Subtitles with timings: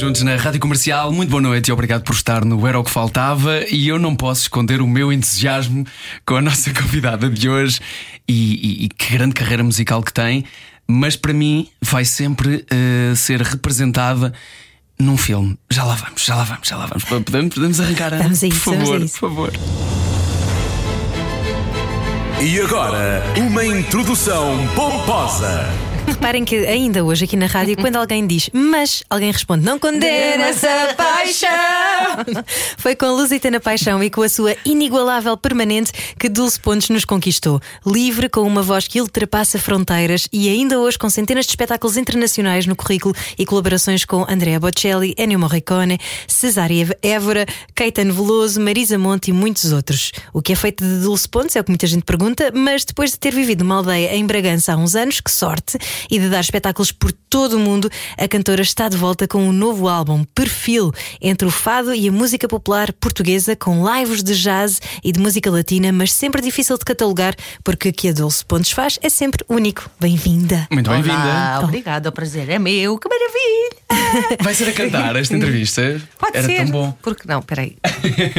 [0.00, 2.90] Juntos na Rádio Comercial, muito boa noite e obrigado por estar no Era o que
[2.90, 3.60] Faltava.
[3.70, 5.84] E eu não posso esconder o meu entusiasmo
[6.24, 7.80] com a nossa convidada de hoje
[8.26, 10.44] e, e- e que grande carreira musical que tem,
[10.88, 14.32] mas para mim vai sempre eh, ser representada
[14.98, 15.58] num filme.
[15.70, 17.04] Já lá vamos, já lá vamos, já lá vamos.
[17.04, 18.22] Podemos, podemos arrancar, Ana?
[18.22, 19.18] Vamos a por vamos a favor, isso.
[19.20, 19.52] por favor.
[22.40, 25.68] E agora, uma introdução pomposa.
[26.10, 30.48] Reparem que ainda hoje aqui na rádio, quando alguém diz mas, alguém responde não condena
[30.48, 31.48] essa paixão.
[32.76, 37.60] Foi com Lusitana Paixão e com a sua inigualável permanente que Dulce Pontes nos conquistou.
[37.86, 42.66] Livre, com uma voz que ultrapassa fronteiras e ainda hoje com centenas de espetáculos internacionais
[42.66, 49.28] no currículo e colaborações com Andrea Bocelli, Ennio Morricone, Cesária Évora, Caetano Veloso, Marisa Monte
[49.28, 50.10] e muitos outros.
[50.32, 53.12] O que é feito de Dulce Pontes é o que muita gente pergunta, mas depois
[53.12, 55.78] de ter vivido numa aldeia em Bragança há uns anos, que sorte,
[56.10, 59.52] e de dar espetáculos por todo o mundo, a cantora está de volta com um
[59.52, 64.80] novo álbum, Perfil, entre o fado e a música popular portuguesa, com lives de jazz
[65.02, 68.72] e de música latina, mas sempre difícil de catalogar, porque o que a Dulce Pontes
[68.72, 69.88] faz é sempre único.
[70.00, 70.66] Bem-vinda.
[70.70, 71.60] Muito bem-vinda.
[71.62, 74.36] Obrigada, o prazer é meu, que maravilha!
[74.42, 76.00] Vai ser a cantar esta entrevista?
[76.18, 76.56] Pode Era ser.
[76.56, 76.98] tão bom.
[77.02, 77.76] Porque não, peraí.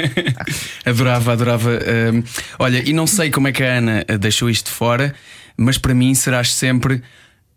[0.85, 1.71] adorava, adorava.
[2.13, 2.23] hum,
[2.59, 5.13] olha, e não sei como é que a Ana deixou isto de fora,
[5.57, 7.01] mas para mim serás sempre.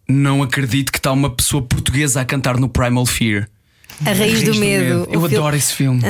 [0.08, 3.48] Não acredito que está uma pessoa portuguesa a cantar no Primal Fear.
[4.04, 4.84] A Raiz do Medo.
[4.84, 6.02] Eu o filme- adoro esse filme.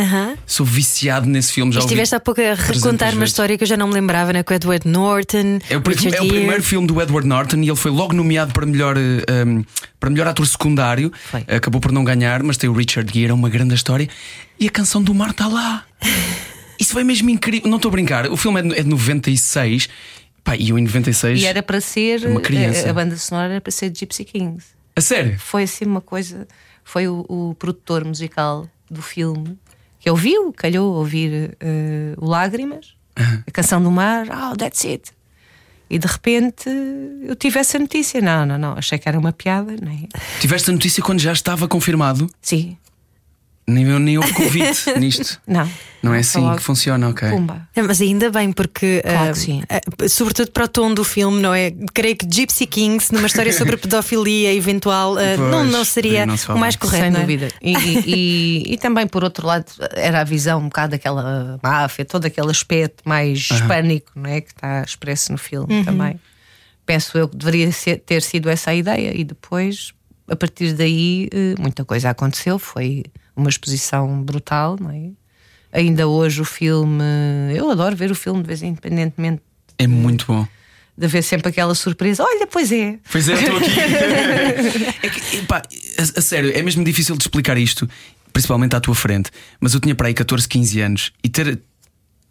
[0.47, 1.71] Sou viciado nesse filme.
[1.71, 3.31] Já Estiveste há pouco a 300 recontar uma vezes.
[3.33, 4.43] história que eu já não me lembrava, né?
[4.43, 5.59] Com o Edward Norton.
[5.69, 5.83] É o,
[6.15, 9.45] é o primeiro filme do Edward Norton e ele foi logo nomeado para melhor, eh,
[9.47, 9.63] um,
[10.01, 11.13] para melhor ator secundário.
[11.31, 11.45] Foi.
[11.47, 14.09] Acabou por não ganhar, mas tem o Richard Gere, é uma grande história.
[14.59, 15.85] E a canção do mar está lá.
[16.81, 17.69] Isso foi mesmo incrível.
[17.69, 18.27] Não estou a brincar.
[18.31, 19.89] O filme é de, é de 96.
[20.45, 21.41] Pá, e eu em 96.
[21.41, 22.27] E era para ser.
[22.27, 22.87] Uma criança.
[22.87, 24.67] A, a banda sonora era para ser Gypsy Kings.
[24.95, 25.39] A sério?
[25.39, 26.47] Foi assim uma coisa.
[26.85, 29.59] Foi o, o produtor musical do filme
[30.05, 35.11] que ouviu, calhou ouvir eh, o Lágrimas, a canção do mar, oh, that's it.
[35.89, 36.69] E de repente
[37.23, 38.21] eu tive essa notícia.
[38.21, 40.07] Não, não, não, achei que era uma piada, nem.
[40.41, 42.29] Tiveste a notícia quando já estava confirmado?
[42.43, 42.77] Sim,
[43.67, 45.41] Nem, nem houve convite nisto.
[45.47, 45.69] não.
[46.03, 47.31] Não é assim logo, que funciona, ok.
[47.31, 47.67] Pumba.
[47.75, 49.63] É, Mas ainda bem, porque Claro que sim.
[49.71, 51.71] ah, sobretudo para o tom do filme, não é?
[51.95, 56.37] Creio que Gypsy Kings, numa história sobre pedofilia eventual, ah, Pois, não, não seria não
[56.37, 57.05] se o mais correto.
[57.05, 57.23] Sem não é?
[57.23, 57.49] dúvida.
[57.63, 59.65] E, e- e- e também, por outro lado,
[59.95, 64.43] era a visão um bocado daquela máfia, todo aquele aspecto mais hispânico não é?
[64.43, 65.85] que está expresso no filme Uhum.
[65.85, 66.21] também.
[66.85, 69.95] Penso eu que deveria ser- ter sido essa a ideia, e depois,
[70.29, 72.59] a partir daí, eh, muita coisa aconteceu.
[72.59, 73.05] Foi
[73.37, 75.11] uma exposição brutal, não é?
[75.73, 77.03] Ainda hoje o filme.
[77.55, 79.43] Eu adoro ver o filme de vez em independentemente
[79.77, 80.47] É muito bom.
[80.97, 82.23] de haver sempre aquela surpresa.
[82.23, 82.99] Olha, pois é.
[83.11, 83.71] Pois é, estou aqui.
[85.03, 85.63] é que, pá,
[85.99, 87.89] a, a sério, é mesmo difícil de explicar isto,
[88.33, 89.31] principalmente à tua frente.
[89.61, 91.59] Mas eu tinha para aí 14, 15 anos e ter,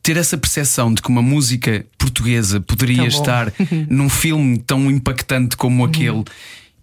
[0.02, 3.08] ter essa percepção de que uma música portuguesa poderia bom.
[3.08, 3.52] estar
[3.90, 6.24] num filme tão impactante como aquele.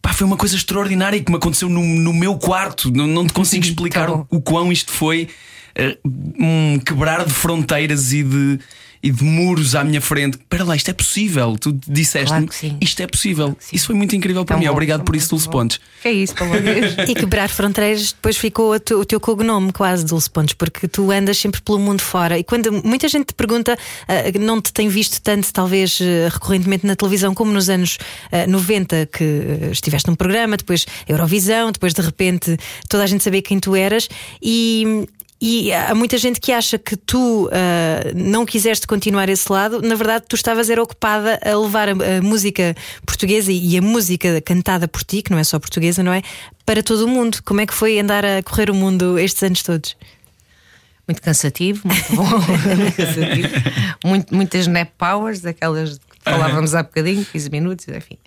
[0.02, 2.90] Pá, foi uma coisa extraordinária que me aconteceu no, no meu quarto.
[2.90, 5.28] Não, não te consigo explicar Tá o, o quão isto foi
[5.74, 8.58] eh, um quebrar de fronteiras e de,
[9.02, 10.34] e de muros à minha frente.
[10.36, 11.56] Espera lá, isto é possível.
[11.58, 13.56] Tu disseste-me, Claro que isto é possível.
[13.58, 13.76] sim.
[13.76, 14.66] Isso foi muito incrível para Tão mim.
[14.66, 15.52] bom, Obrigado por isso, Dulce bom.
[15.52, 15.80] Pontes.
[16.02, 16.94] Que é isso, pelo amor de Deus.
[17.10, 21.60] E quebrar fronteiras depois ficou o teu cognome, quase, Dulce Pontes, porque tu andas sempre
[21.60, 22.38] pelo mundo fora.
[22.38, 26.86] E quando muita gente te pergunta, ah, não te tem visto tanto, talvez ah, recorrentemente
[26.86, 27.98] na televisão, como nos anos
[28.30, 32.56] ah, 90, que ah, estiveste num programa, depois Eurovisão, depois de repente
[32.88, 34.08] toda a gente sabia quem tu eras.
[34.42, 35.06] E.
[35.40, 39.94] E há muita gente que acha que tu ah, não quiseste continuar esse lado, na
[39.94, 42.76] verdade, tu estavas era ocupada a levar a, a música
[43.06, 46.22] portuguesa e a música cantada por ti, que não é só portuguesa, não é?
[46.66, 47.42] Para todo o mundo.
[47.42, 49.96] Como é que foi andar a correr o mundo estes anos todos?
[51.08, 52.22] Muito cansativo, muito bom.
[52.76, 53.48] muito cansativo.
[54.04, 58.18] Muito, muitas nap powers, daquelas de que falávamos há bocadinho, 15 minutos, enfim.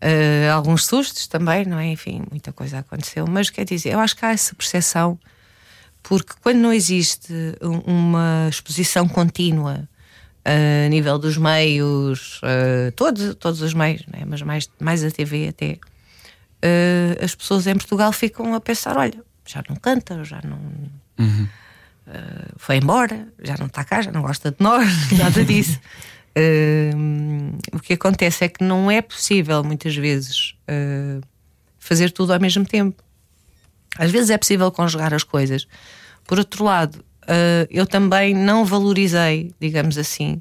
[0.00, 1.86] Eh, alguns sustos também, não é?
[1.86, 3.24] Enfim, muita coisa aconteceu.
[3.26, 5.18] Mas quer dizer, eu acho que há essa percepção,
[6.02, 7.32] porque quando não existe
[7.62, 7.78] um-
[8.10, 9.88] uma exposição contínua
[10.44, 12.40] a nível dos meios,
[12.96, 14.24] todos, todos os meios, não é?
[14.24, 15.78] mas mais, mais a TV até,
[17.22, 20.58] as pessoas em Portugal ficam a pensar: olha, já não canta, já não.
[22.08, 25.78] eh, foi embora, já não está cá, já não gosta de nós, nada disso.
[27.72, 30.54] O que acontece é que não é possível, muitas vezes,
[31.78, 33.02] fazer tudo ao mesmo tempo.
[33.98, 35.66] Às vezes é possível conjugar as coisas.
[36.26, 40.40] Por outro lado, uh, eu também não valorizei, digamos assim,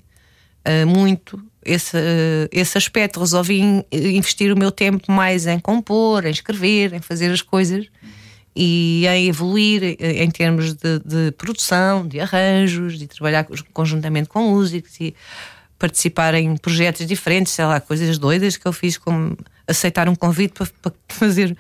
[0.88, 1.98] muito esse,
[2.52, 3.20] esse aspecto.
[3.20, 7.88] Resolvi investir o meu tempo mais em compor, em escrever, em fazer as coisas
[8.56, 15.00] e em evoluir em termos de, de produção, de arranjos, de trabalhar conjuntamente com músicos
[15.00, 15.16] e
[15.80, 19.36] participar em projetos diferentes, sei lá, coisas doidas que eu fiz, como
[19.68, 21.58] aceitar um convite para, para fazer,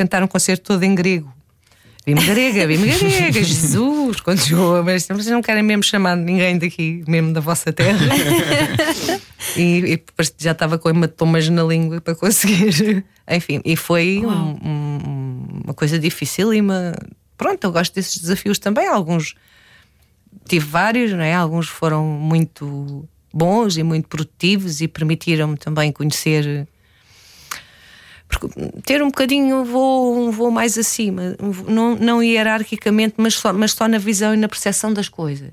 [0.00, 1.30] cantar um concerto todo em grego.
[2.06, 7.04] Vim-me grega, vim-me grega, Jesus, quando chegou, mas vocês não querem mesmo chamar ninguém daqui,
[7.06, 7.98] mesmo da vossa terra.
[9.58, 10.02] e, e
[10.38, 13.04] já estava com hematomas na língua para conseguir.
[13.28, 16.94] Enfim, e foi um, um, uma coisa dificílima.
[17.36, 18.88] Pronto, eu gosto desses desafios também.
[18.88, 19.34] Alguns
[20.48, 21.34] tive vários, não é?
[21.34, 26.66] Alguns foram muito bons e muito produtivos e permitiram-me também conhecer
[28.84, 31.36] ter um bocadinho vou, um voo mais acima,
[31.68, 35.52] não, não hierarquicamente, mas só, mas só na visão e na percepção das coisas.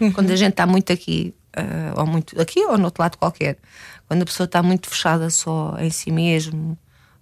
[0.00, 0.12] Uhum.
[0.12, 3.56] Quando a gente está muito aqui, uh, ou muito aqui ou no outro lado qualquer,
[4.06, 6.78] quando a pessoa está muito fechada só em si mesmo,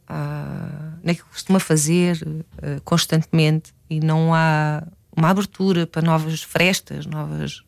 [0.08, 4.82] uh, naquilo que costuma fazer uh, constantemente, e não há
[5.16, 7.62] uma abertura para novas frestas, novas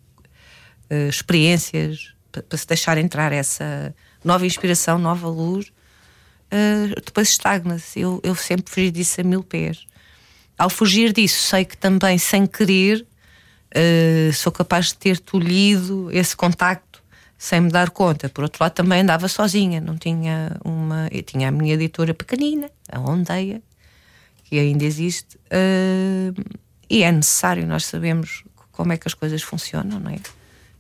[0.91, 3.95] uh, experiências, para, para, se deixar entrar essa
[4.25, 5.73] nova inspiração, nova luz,
[6.53, 8.01] uh, depois estagna-se.
[8.01, 9.87] Eu, eu sempre fugi disso a mil pés.
[10.59, 13.07] Ao fugir disso, sei que também, sem querer,
[13.75, 17.03] uh, sou capaz de ter tolhido esse contacto
[17.39, 18.29] sem me dar conta.
[18.29, 21.09] Por outro lado, também andava sozinha, não tinha uma.
[21.11, 23.63] Eu tinha a minha editora pequenina, a Ondeia,
[24.45, 26.57] que ainda existe, uh,
[26.89, 30.19] e é necessário, nós sabemos como é que as coisas funcionam, não é?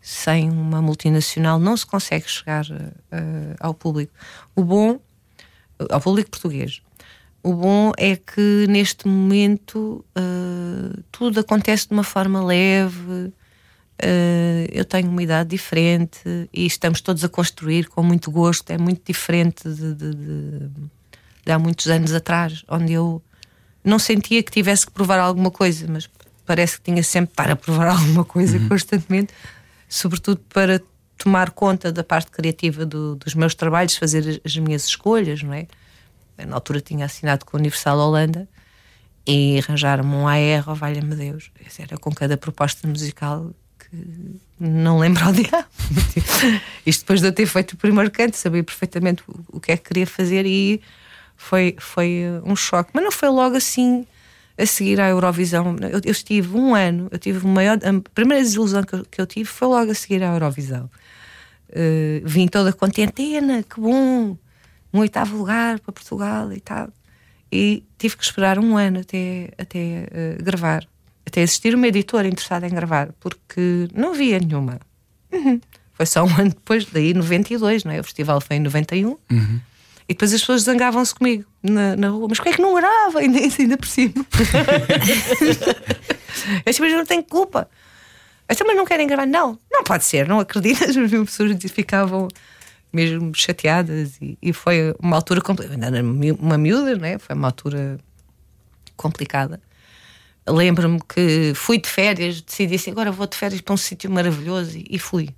[0.06, 4.12] sem uma multinacional não se consegue chegar uh, ao público.
[4.54, 5.00] O bom,
[5.90, 6.80] ao público português.
[7.42, 13.32] O bom é que neste momento uh, tudo acontece de uma forma leve.
[14.02, 16.20] Uh, eu tenho uma idade diferente
[16.52, 18.70] e estamos todos a construir com muito gosto.
[18.70, 20.58] É muito diferente de, de, de,
[21.44, 23.22] de há muitos anos atrás, onde eu
[23.84, 26.10] não sentia que tivesse que provar alguma coisa, mas
[26.44, 28.68] parece que tinha sempre de estar a provar alguma coisa uhum.
[28.68, 29.32] constantemente
[29.88, 30.80] sobretudo para
[31.16, 35.52] tomar conta da parte criativa do, dos meus trabalhos, fazer as, as, minhas escolhas, não
[35.52, 35.66] é?
[36.46, 38.48] Na altura tinha assinado com a Universal Holanda
[39.26, 41.50] e arranjaram-me um AR, oh, valha-me Deus.
[41.78, 45.66] Era com cada proposta musical que não lembro ao diabo.
[46.84, 49.84] Isto depois de eu ter feito o primeiro canto, sabia perfeitamente o, que é que
[49.88, 50.80] queria fazer e
[51.36, 52.90] foi, foi um choque.
[52.92, 54.06] Mas não foi logo assim
[54.58, 55.76] a seguir à Eurovisão.
[55.80, 57.78] Eu, eu, estive um ano, eu tive maior.
[57.78, 60.90] A primeira desilusão que eu, que eu tive foi logo a seguir à Eurovisão.
[61.68, 64.36] Uh, vim toda contentena, que bom,
[64.92, 66.88] um oitavo lugar para Portugal e tal.
[67.50, 70.86] E tive que esperar um ano até, até uh, gravar,
[71.26, 74.80] até existir uma editora interessada em gravar, porque não havia nenhuma.
[75.32, 75.60] Uhum.
[75.94, 78.00] Foi só um ano depois, daí 92, não é?
[78.00, 79.08] O festival foi em 91.
[79.08, 79.60] Uhum.
[80.08, 83.18] E depois as pessoas zangavam-se comigo na, na rua, mas como é que não grava
[83.20, 84.12] ainda, ainda por cima?
[85.42, 87.68] eu disse, mas eu não tenho culpa.
[88.48, 89.26] Eu mas não querem gravar?
[89.26, 90.94] Não, não pode ser, não acreditas?
[90.96, 92.28] As pessoas ficavam
[92.92, 95.86] mesmo chateadas e, e foi uma altura complicada.
[95.86, 97.18] Era uma miúda, né?
[97.18, 97.98] foi uma altura
[98.96, 99.60] complicada.
[100.48, 104.78] Lembro-me que fui de férias, decidi assim: agora vou de férias para um sítio maravilhoso
[104.78, 105.28] e, e fui.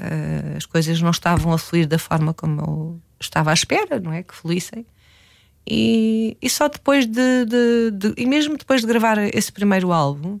[0.00, 4.12] Uh, as coisas não estavam a fluir da forma como eu estava à espera, não
[4.12, 4.22] é?
[4.22, 4.86] Que fluíssem.
[5.66, 10.40] E, e só depois de, de, de, E mesmo depois de gravar esse primeiro álbum,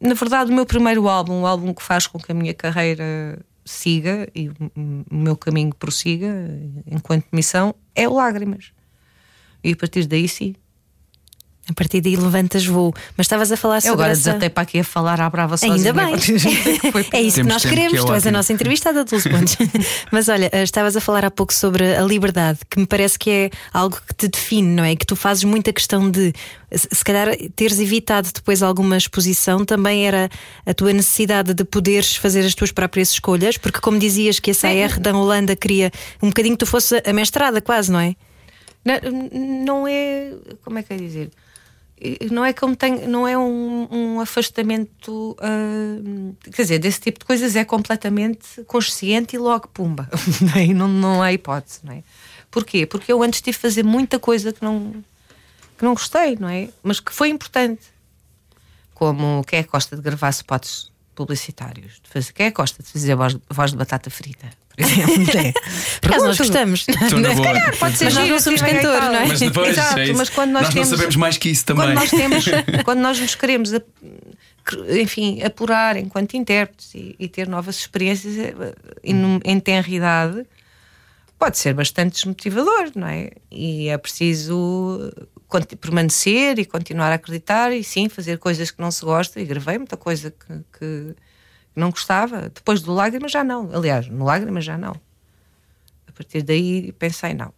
[0.00, 3.38] na verdade, o meu primeiro álbum, o álbum que faz com que a minha carreira
[3.64, 4.54] siga e o
[5.10, 6.28] meu caminho prossiga
[6.86, 8.72] enquanto missão, é o Lágrimas.
[9.62, 10.54] E a partir daí, sim,
[11.70, 12.92] a partir daí levantas voo.
[13.16, 13.90] Mas estavas a falar sobre.
[13.90, 14.30] Eu agora essa...
[14.30, 15.76] desatei para aqui a falar à brava sozinha.
[15.76, 16.14] Ainda bem.
[17.12, 17.92] é isso que nós queremos.
[17.92, 19.56] Que é tu és a nossa entrevistada, Dulce Pontes.
[20.10, 23.50] Mas olha, estavas a falar há pouco sobre a liberdade, que me parece que é
[23.72, 24.96] algo que te define, não é?
[24.96, 26.32] Que tu fazes muita questão de.
[26.72, 30.28] Se calhar teres evitado depois alguma exposição também era
[30.64, 34.68] a tua necessidade de poderes fazer as tuas próprias escolhas, porque, como dizias, que essa
[34.68, 35.90] AR da Holanda queria
[36.22, 38.14] um bocadinho que tu fosse a mestrada, quase, não é?
[38.84, 38.94] Não,
[39.64, 40.32] não é.
[40.64, 41.30] Como é que é dizer?
[42.30, 47.24] Não é como tem, não é um, um afastamento, uh, quer dizer, desse tipo de
[47.24, 50.08] coisas é completamente consciente e logo pumba,
[50.74, 52.02] não, não há hipótese, não é?
[52.50, 52.86] Porquê?
[52.86, 55.04] Porque eu antes tive de fazer muita coisa que não,
[55.78, 56.68] que não gostei, não é?
[56.82, 57.86] Mas que foi importante.
[58.94, 62.00] Como quem é que gosta de gravar spots publicitários.
[62.02, 64.50] De fazer, quem é que gosta de fazer voz, voz de batata frita?
[64.76, 65.52] Por exemplo, né?
[66.00, 66.86] Por acaso nós gostamos.
[66.88, 67.72] Estou na boa.
[67.78, 69.26] Pode ser Mas nós giro, não somos cantores, não é?
[69.26, 71.84] Mas depois, Exato, é mas quando nós, nós temos, não sabemos mais que isso também.
[71.86, 72.44] Quando nós temos,
[72.84, 73.72] quando nós nos queremos,
[74.88, 78.54] enfim, apurar enquanto intérpretes e, e ter novas experiências eh,
[79.02, 80.46] em, num- em tenridade,
[81.38, 83.30] pode ser bastante desmotivador, não é?
[83.50, 85.12] E é preciso
[85.48, 89.40] conti- permanecer e continuar a acreditar e sim fazer coisas que não se gosta.
[89.40, 91.14] E gravei muita coisa que, que
[91.80, 92.42] não gostava.
[92.54, 93.70] Depois do Lágrimas já não.
[93.72, 94.94] Aliás, no Lágrimas já não.
[96.06, 97.52] A partir daí pensei, não.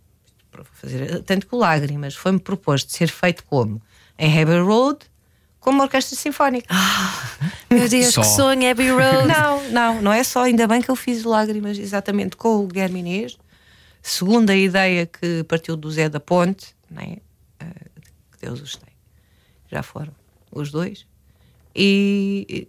[0.52, 3.82] vou Fazer, tanto que o Lágrimas foi-me proposto ser feito como
[4.18, 5.00] em Abbey Road,
[5.58, 6.72] como uma orquestra sinfónica.
[7.70, 8.20] Meu Deus, Só.
[8.20, 9.26] que sonho, Abbey Road.
[9.28, 10.44] Não, não, não é só.
[10.44, 13.38] Ainda bem que eu fiz o Lágrimas exatamente com o Guilherme Inês.
[14.02, 17.18] Segundo a ideia que partiu do Zé da Ponte, né?
[17.60, 17.64] Eh,
[18.32, 18.92] que Deus os tem.
[19.70, 20.12] Já foram
[20.50, 21.06] os dois.
[21.74, 22.68] E-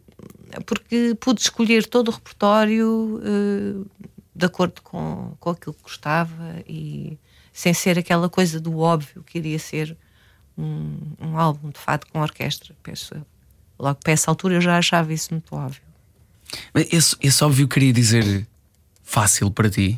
[0.65, 4.03] porque pude escolher todo o repertório eh,
[4.35, 7.17] de acordo com, com aquilo que gostava e
[7.51, 9.95] sem ser aquela coisa do óbvio que iria ser
[10.57, 13.25] um, um álbum de fado com orquestra, penso eu.
[13.77, 15.81] Logo para essa altura eu já achava isso muito óbvio.
[16.73, 18.47] Mas Esse, esse óbvio queria dizer
[19.03, 19.97] fácil para ti.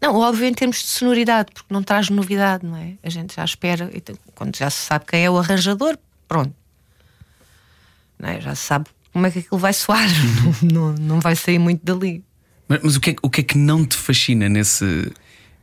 [0.00, 2.94] Não, óbvio em termos de sonoridade, porque não traz novidade, não é?
[3.02, 5.98] A gente já espera, então, quando já se sabe quem é o arranjador,
[6.28, 6.54] pronto.
[8.18, 8.40] Não é?
[8.40, 10.08] Já se sabe como é que aquilo vai soar,
[10.62, 12.22] não, não vai sair muito dali.
[12.68, 15.10] Mas, mas o, que é, o que é que não te fascina nesse,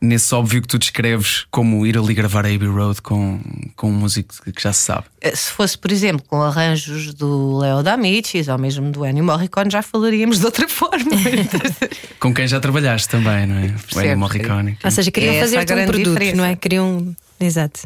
[0.00, 3.38] nesse óbvio que tu descreves como ir ali gravar a Abbey Road com,
[3.76, 5.04] com um músico que já se sabe?
[5.20, 9.70] Eh, Se fosse, por exemplo, com arranjos do Leo Damichis ou mesmo do Ennio Morricone,
[9.70, 11.04] já falaríamos de outra forma.
[12.18, 13.74] Com quem já trabalhaste também, não é?
[13.94, 14.18] O Ennio?
[14.18, 14.78] Morricone.
[14.82, 16.36] Ou seja, queriam É fazer-te um produto, diferença.
[16.36, 16.56] não é?
[16.56, 17.14] Queriam.
[17.38, 17.80] Exato.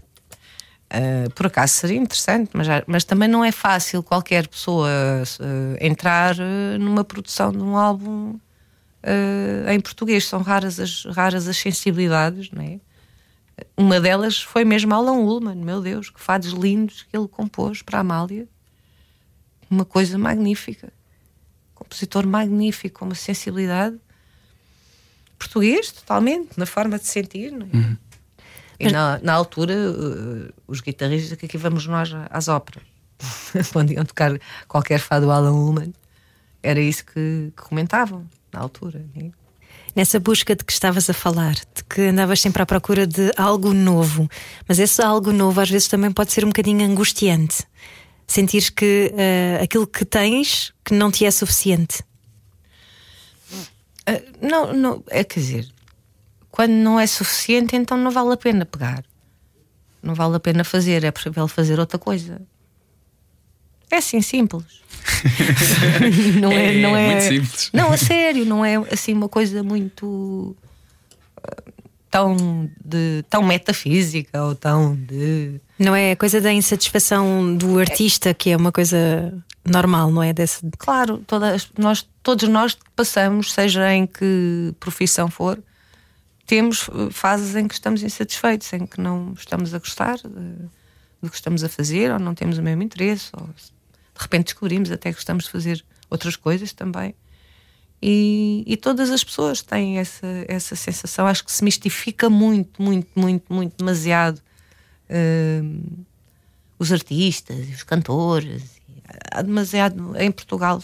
[0.89, 6.35] Uh, por acaso seria interessante, mas, mas também não é fácil qualquer pessoa uh, entrar
[6.37, 8.39] uh, numa produção de um álbum
[9.05, 10.25] uh, em português.
[10.25, 12.81] São raras as, raras as sensibilidades, não é?
[13.77, 17.99] Uma delas foi mesmo Alan Ullman, meu Deus, que fados lindos que ele compôs para
[17.99, 18.49] a Amália.
[19.71, 20.91] Uma coisa magnífica.
[21.75, 23.99] Compositor magnífico, com uma sensibilidade.
[25.39, 28.08] Português, totalmente, na forma de sentir, não é?
[28.81, 32.85] E na, na altura, uh, os guitarristas que aqui vamos nós às óperas,
[33.73, 35.93] quando iam tocar qualquer fado do Alan Ullman,
[36.63, 39.05] era isso que, que comentavam na altura.
[39.15, 39.31] né?
[39.97, 43.73] Nessa busca de que estavas a falar, de que andavas sempre à procura de algo
[43.73, 44.29] novo,
[44.69, 47.65] mas esse algo novo às vezes também pode ser um bocadinho angustiante.
[48.27, 52.05] Sentires que eh, aquilo que tens que não te é suficiente.
[54.07, 55.69] Ah, não, não, é quer dizer,
[56.59, 59.05] quando não é suficiente, então não vale a pena pegar.
[60.03, 62.43] Não vale a pena fazer, é preferível fazer outra coisa.
[63.89, 64.65] É assim simples.
[66.41, 67.71] não é, É, não é muito simples.
[67.73, 70.57] Não, a sério, não é assim uma coisa muito
[71.45, 71.63] ah,
[72.11, 78.35] tão de tão metafísica ou tão de Não é a coisa da insatisfação do artista,
[78.35, 79.33] que é uma coisa
[79.65, 80.33] normal, não é?
[80.33, 80.59] Desse...
[80.77, 85.63] Claro, todas, nós, todos nós passamos, seja em que profissão for,
[86.49, 90.67] temos eh, fases em que estamos insatisfeitos, em que não estamos a gostar eh,
[91.23, 94.91] do que estamos a fazer, ou não temos o mesmo interesse, ou de repente descobrimos
[94.91, 97.15] até que gostamos de fazer outras coisas também.
[98.01, 101.27] E, e todas as pessoas têm essa, essa sensação.
[101.27, 104.41] Acho que se mistifica muito, muito, muito, muito, demasiado
[105.11, 105.83] hum,
[106.79, 108.63] os artistas e os cantores.
[109.33, 110.17] Há demasiado.
[110.17, 110.81] Em Portugal,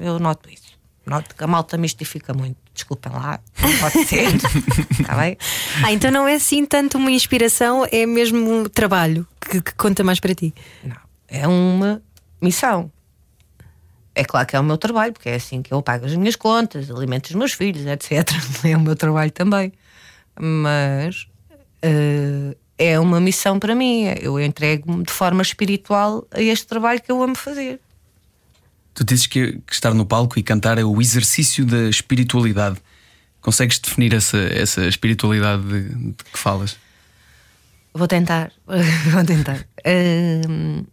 [0.00, 0.77] eu noto isso.
[1.08, 2.56] Noto que a malta mistifica muito.
[2.74, 4.28] Desculpem lá, não pode ser.
[5.00, 5.36] Está bem?
[5.82, 10.04] Ah, então não é assim tanto uma inspiração, é mesmo um trabalho que, que conta
[10.04, 10.54] mais para ti.
[10.84, 10.96] Não.
[11.26, 12.02] É uma
[12.40, 12.90] missão.
[14.14, 16.36] É claro que é o meu trabalho, porque é assim que eu pago as minhas
[16.36, 18.28] contas, alimento os meus filhos, etc.
[18.64, 19.72] É o meu trabalho também.
[20.38, 21.28] Mas
[21.82, 24.04] eh, é uma missão para mim.
[24.20, 27.80] Eu entrego-me de forma espiritual a este trabalho que eu amo fazer.
[28.98, 32.78] Tu dizes que, que estar no palco e cantar é o exercício da espiritualidade.
[33.40, 36.76] Consegues definir essa, essa espiritualidade de, de que falas?
[37.94, 39.64] Vou tentar, vou tentar.
[40.48, 40.84] Hum,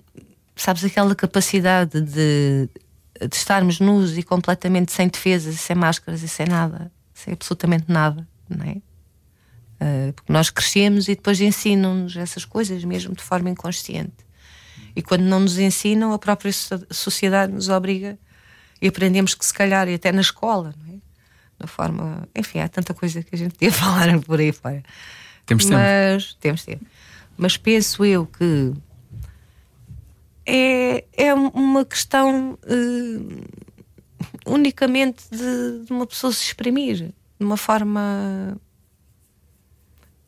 [0.56, 2.70] sabes aquela capacidade de,
[3.28, 8.28] de estarmos nus e completamente sem defesas, sem máscaras e sem nada, sem absolutamente nada,
[8.48, 8.76] não é?
[9.80, 14.25] Ah, porque nós crescemos e depois ensinam-nos essas coisas mesmo de forma inconsciente.
[14.96, 18.18] E quando não nos ensinam, a própria so- sociedade nos obriga
[18.82, 20.98] e aprendemos que se calhar, e até na escola, não é?
[21.60, 22.28] Na forma.
[22.36, 24.84] Enfim, há tanta coisa que a gente podia falar por aí fora.
[25.46, 25.78] Temos tempo.
[25.78, 26.86] Mas temos tempo.
[27.38, 28.74] Mas penso eu que
[30.46, 33.46] é, é uma questão eh,
[34.46, 38.58] unicamente de, de uma pessoa se exprimir de uma forma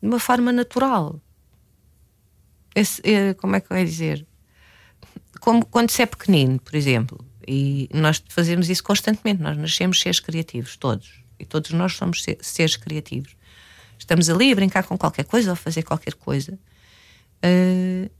[0.00, 1.20] de uma forma natural.
[2.74, 4.26] Esse, é, como é que eu ia dizer?
[5.48, 10.20] Como quando se é pequenino, por exemplo, e nós fazemos isso constantemente, nós nascemos seres
[10.20, 13.34] criativos, todos, e todos nós somos seres criativos.
[13.98, 18.10] Estamos ali a brincar com qualquer coisa ou a fazer qualquer coisa, uh,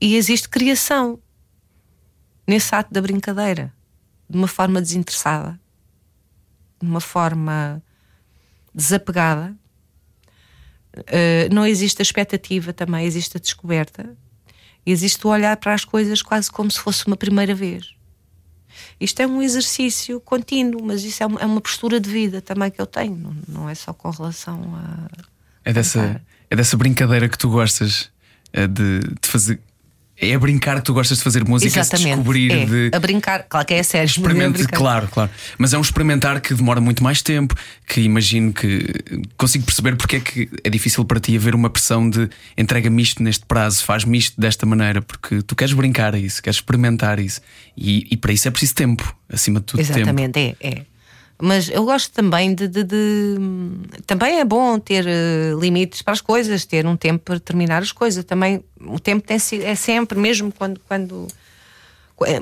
[0.00, 1.20] e existe criação
[2.46, 3.74] nesse ato da brincadeira,
[4.30, 5.60] de uma forma desinteressada,
[6.80, 7.82] de uma forma
[8.72, 9.52] desapegada.
[10.96, 14.16] Uh, não existe a expectativa também, existe a descoberta.
[14.86, 17.94] E existe o olhar para as coisas quase como se fosse uma primeira vez.
[19.00, 22.70] Isto é um exercício contínuo, mas isso é uma, é uma postura de vida também
[22.70, 25.08] que eu tenho, não, é só com relação a.
[25.64, 28.10] É dessa, é dessa brincadeira que tu gostas
[28.52, 29.60] eh, de, de fazer
[30.18, 32.12] é a brincar que tu gostas de fazer música, Exatamente.
[32.12, 32.64] a descobrir é.
[32.64, 32.90] de.
[32.92, 34.06] A brincar, claro que é sério.
[34.06, 35.30] Experimente, é claro, claro.
[35.58, 37.54] Mas é um experimentar que demora muito mais tempo,
[37.86, 38.86] que imagino que
[39.36, 43.22] consigo perceber porque é que é difícil para ti haver uma pressão de entrega-me isto
[43.22, 47.40] neste prazo, faz-me isto desta maneira, porque tu queres brincar a isso, queres experimentar isso.
[47.76, 49.80] E, e para isso é preciso tempo, acima de tudo.
[49.80, 50.56] Exatamente, tempo.
[50.60, 50.95] é, é.
[51.38, 53.36] Mas eu gosto também de, de, de,
[54.06, 57.92] Também é bom ter uh, limites para as coisas, ter um tempo para terminar as
[57.92, 58.24] coisas.
[58.24, 61.26] Também o tempo tem, é sempre, mesmo quando, quando.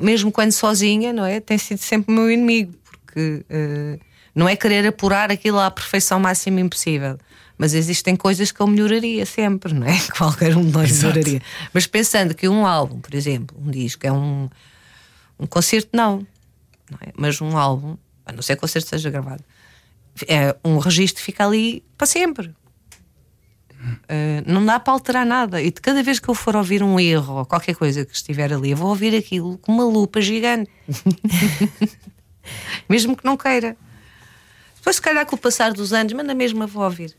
[0.01, 1.41] Mesmo quando sozinha, não é?
[1.41, 3.99] Tem sido sempre o meu inimigo, porque uh,
[4.33, 7.17] não é querer apurar aquilo à perfeição máxima impossível.
[7.57, 9.97] Mas existem coisas que eu melhoraria sempre, não é?
[10.17, 11.15] Qualquer um de nós Exato.
[11.15, 11.41] melhoraria.
[11.73, 14.49] Mas pensando que um álbum, por exemplo, um disco, é um,
[15.37, 16.25] um concerto, não.
[16.89, 17.11] não é?
[17.17, 19.43] Mas um álbum a não ser que o concerto seja gravado.
[20.27, 22.55] É, um registro fica ali para sempre.
[23.85, 25.61] Uh, não dá para alterar nada.
[25.61, 28.51] E de cada vez que eu for ouvir um erro ou qualquer coisa que estiver
[28.51, 30.71] ali, eu vou ouvir aquilo com uma lupa gigante.
[32.89, 33.77] Mesmo que não queira.
[34.75, 37.15] Depois, se calhar, com o passar dos anos, mas na mesma vou ouvir.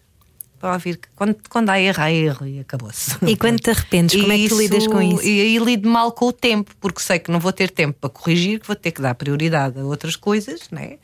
[0.67, 3.17] Vou ouvir que quando, quando há erro, há erro e acabou-se.
[3.25, 5.23] E quando te arrependes, como e é que tu lidas com isso?
[5.23, 8.11] E aí lido mal com o tempo, porque sei que não vou ter tempo para
[8.11, 10.99] corrigir, que vou ter que dar prioridade a outras coisas, né?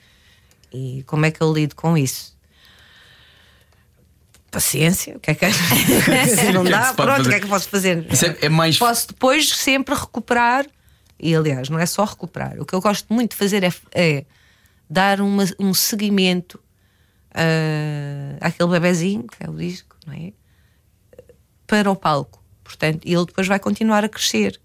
[0.73, 2.37] E como é que eu lido com isso?
[4.51, 8.05] Paciência, o que é que se não dá, pronto, o que é que posso fazer?
[8.41, 8.79] É, é mais...
[8.79, 10.67] Posso depois sempre recuperar,
[11.21, 14.25] e aliás, não é só recuperar, o que eu gosto muito de fazer é, é
[14.91, 16.61] dar uma, um seguimento
[17.33, 20.33] uh, àquele bebezinho, que é o disco, não é?
[21.67, 22.43] Para o palco.
[22.63, 24.61] Portanto, ele depois vai continuar a crescer.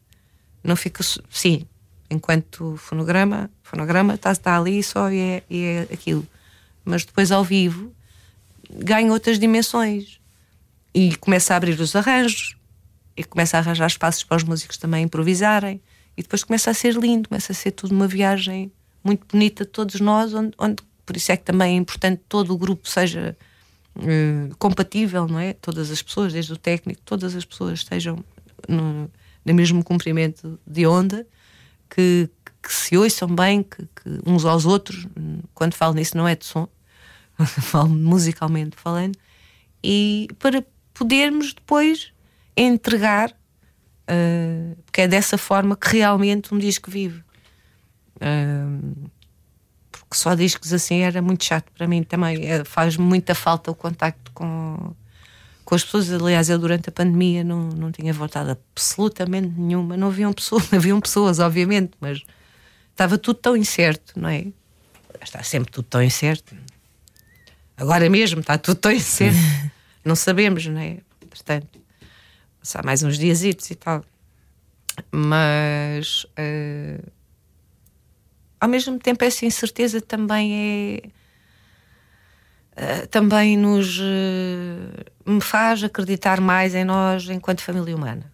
[0.64, 1.04] Não fica.
[1.30, 1.66] Sim,
[2.10, 6.28] enquanto fonograma, fonograma está, está ali só e é, e é aquilo.
[6.84, 7.94] Mas depois ao vivo
[8.70, 10.20] ganha outras dimensões
[10.94, 12.58] e começa a abrir os arranjos
[13.16, 15.82] e começa a arranjar espaços para os músicos também improvisarem
[16.16, 18.72] e depois começa a ser lindo, começa a ser tudo uma viagem
[19.04, 22.54] muito bonita de todos nós, onde, onde por isso é que também é importante todo
[22.54, 23.36] o grupo seja
[23.96, 25.54] uh, compatível, não é?
[25.54, 28.22] Todas as pessoas, desde o técnico, todas as pessoas estejam
[28.68, 29.10] no,
[29.46, 31.26] no mesmo comprimento de onda,
[31.90, 32.30] que,
[32.62, 35.08] que se ouçam bem, que, que, uns aos outros.
[35.54, 36.68] Quando falo nisso, não é de som,
[37.40, 39.18] falo musicalmente falando,
[39.82, 40.62] e para
[40.94, 42.12] podermos depois
[42.56, 47.24] entregar, uh, porque é dessa forma que realmente um disco vive.
[48.18, 49.10] Uh,
[50.08, 52.50] porque só discos assim era muito chato para mim também.
[52.50, 54.96] É, faz muita falta o contacto com,
[55.66, 56.12] com as pessoas.
[56.12, 59.98] Aliás, eu durante a pandemia não, não tinha vontade absolutamente nenhuma.
[59.98, 62.24] Não haviam pessoas, haviam pessoas, obviamente, mas
[62.92, 64.48] estava tudo tão incerto, não é?
[65.22, 66.56] Está sempre tudo tão incerto.
[67.76, 69.38] Agora mesmo está tudo tão incerto.
[70.06, 71.00] não sabemos, não é?
[71.30, 71.82] Portanto,
[72.62, 74.06] passar mais uns dias e tal.
[75.12, 76.24] Mas.
[76.24, 77.17] Uh,
[78.60, 81.18] ao mesmo tempo essa incerteza também é
[82.78, 88.32] uh, também nos uh, me faz acreditar mais em nós enquanto família humana.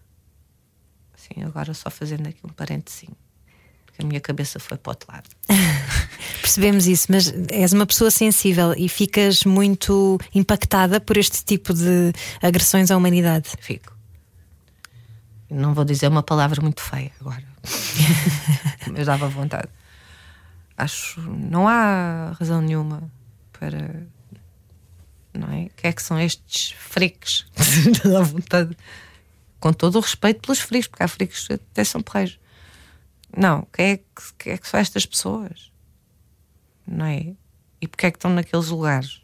[1.13, 3.05] Assim, agora só fazendo aqui um parênteses,
[3.85, 5.29] porque a minha cabeça foi para o outro lado.
[6.41, 12.11] Percebemos isso, mas és uma pessoa sensível e ficas muito impactada por este tipo de
[12.41, 13.49] agressões à humanidade.
[13.59, 13.93] Fico.
[15.49, 17.43] Não vou dizer uma palavra muito feia agora.
[18.91, 19.69] mas dava vontade
[20.77, 23.11] acho não há razão nenhuma
[23.51, 24.05] para
[25.33, 25.69] não é?
[25.75, 27.45] que é que são estes freaks
[28.03, 28.77] da vontade?
[29.59, 32.39] Com todo o respeito pelos freaks porque há freaks que até são porreiros.
[33.35, 35.71] Não, quem é que, quem é que são estas pessoas?
[36.85, 37.33] Não é?
[37.83, 39.21] e porque é que estão naqueles lugares?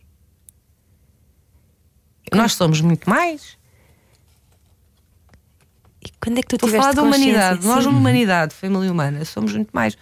[2.34, 3.58] Nós somos muito mais.
[6.02, 7.66] E quando é que tu Estou a falar da humanidade.
[7.66, 9.98] nós, uma humanidade, família humana, somos muito mais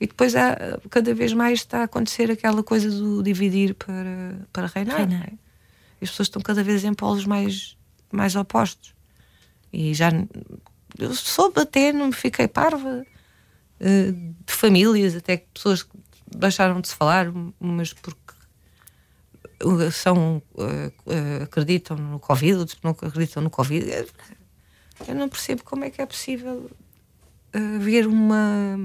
[0.00, 0.56] E depois há,
[0.90, 4.96] cada vez mais está a acontecer aquela coisa do dividir para, para reinar.
[4.96, 5.18] Reinar.
[5.18, 5.32] não é?
[6.00, 7.76] As pessoas estão cada vez em polos mais,
[8.12, 8.94] mais opostos.
[9.72, 10.10] E já
[10.98, 13.04] eu soube até, não me fiquei parva
[13.80, 15.90] eh, de famílias, até que pessoas que
[16.36, 18.34] deixaram de se falar, mas porque
[19.64, 24.06] uh, são, eh, eh, acreditam no Covid, outros não acreditam no Covid.
[25.06, 26.70] Eu não percebo como é que é possível
[27.52, 28.76] haver uma.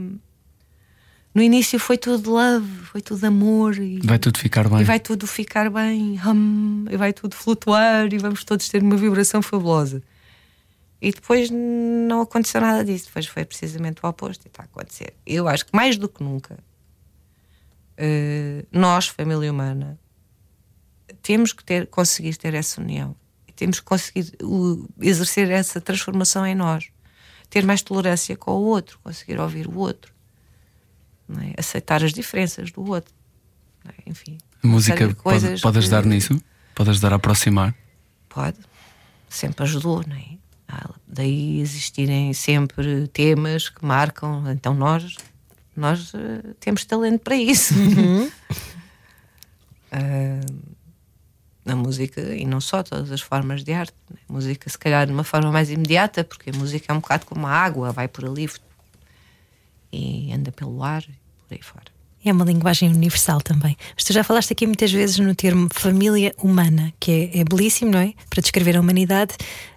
[1.33, 4.81] No início foi tudo love, foi tudo amor e Vai tudo ficar bem.
[4.81, 8.95] e vai tudo ficar bem, hum, e vai tudo flutuar e vamos todos ter uma
[8.95, 10.03] vibração fabulosa.
[11.01, 15.13] E depois não aconteceu nada disso, depois foi precisamente o oposto e está a acontecer.
[15.25, 16.57] Eu acho que mais do que nunca,
[17.97, 19.99] eh, nós, família humana,
[21.21, 23.15] temos que ter, conseguir ter essa união
[23.55, 24.35] temos que conseguir
[25.01, 26.89] exercer essa transformação em nós,
[27.49, 30.12] ter mais tolerância com o outro, conseguir ouvir o outro,
[31.41, 31.53] é?
[31.57, 33.13] aceitar as diferenças do outro.
[33.83, 34.09] não é?
[34.09, 36.41] Enfim, A música pode, pode que- ajudar nisso?
[36.75, 37.73] Pode ajudar a aproximar?
[38.29, 38.57] Pode,
[39.29, 40.25] sempre ajudou, não é?
[40.67, 45.15] Ah, Daí existirem sempre temas que marcam, então nós,
[45.75, 47.73] nós eh, temos talento para isso.
[49.91, 50.41] Ah,
[51.65, 53.93] a música, e não só, todas as formas de arte.
[54.09, 54.17] né?
[54.27, 57.25] A música, se calhar, de uma forma mais imediata, porque a música é um bocado
[57.25, 58.49] como a água, vai por ali
[59.91, 61.22] e anda pelo ar, e
[61.59, 61.93] por fora.
[62.25, 63.75] É uma linguagem universal também.
[63.95, 67.91] Mas tu já falaste aqui muitas vezes no termo família humana, que é, é belíssimo,
[67.91, 68.13] não é?
[68.29, 69.35] Para descrever a humanidade.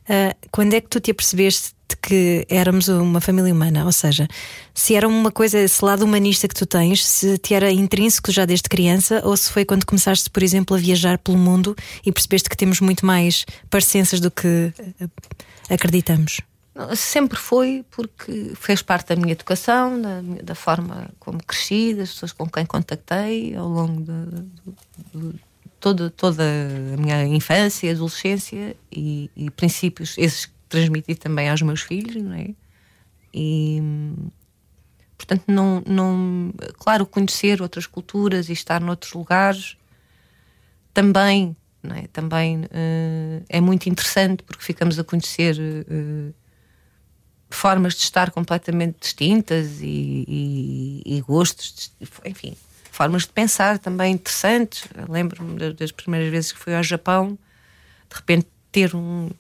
[0.09, 3.85] Ah, quando é que tu te apercebeste de que éramos uma família humana?
[3.85, 4.29] Ou seja,
[4.73, 8.45] se era uma coisa, esse lado humanista que tu tens, se te era intrínseco já
[8.45, 12.49] desde criança, ou se foi quando começaste, por exemplo, a viajar pelo mundo e percebeste
[12.49, 16.41] que temos muito mais parecenças do que ah, acreditamos?
[16.95, 22.33] Sempre foi porque fez parte da minha educação, da, da forma como cresci, das pessoas
[22.33, 24.43] com quem contactei ao longo de,
[25.15, 25.41] de-
[25.81, 26.43] toda, toda
[26.93, 32.35] a minha infância adolescência e, e princípios esses que transmiti também aos meus filhos, não
[32.35, 32.51] é?
[33.33, 33.81] E
[35.17, 39.77] portanto não, não claro conhecer outras culturas e estar noutros lugares
[40.93, 42.07] também não é?
[42.09, 46.33] também eh, é muito interessante porque ficamos a conhecer eh,
[47.51, 51.93] formas de estar completamente distintas e, e- e gostos,
[52.25, 52.55] enfim,
[52.91, 54.85] formas de pensar também interessantes.
[54.95, 57.39] Eu Lembro-me da- das primeiras vezes que fui ao Japão,
[58.11, 59.31] de repente ter um,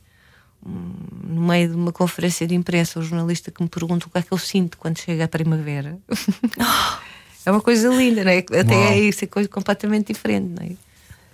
[0.65, 0.93] um-
[1.25, 4.23] no meio de uma conferência de imprensa, um jornalista que me pergunta o que é
[4.23, 5.99] que eu sinto quando chega a primavera.
[7.45, 8.39] é uma coisa linda, não é?
[8.39, 8.85] Até Uau.
[8.93, 10.73] é isso, é coisa completamente diferente, não é?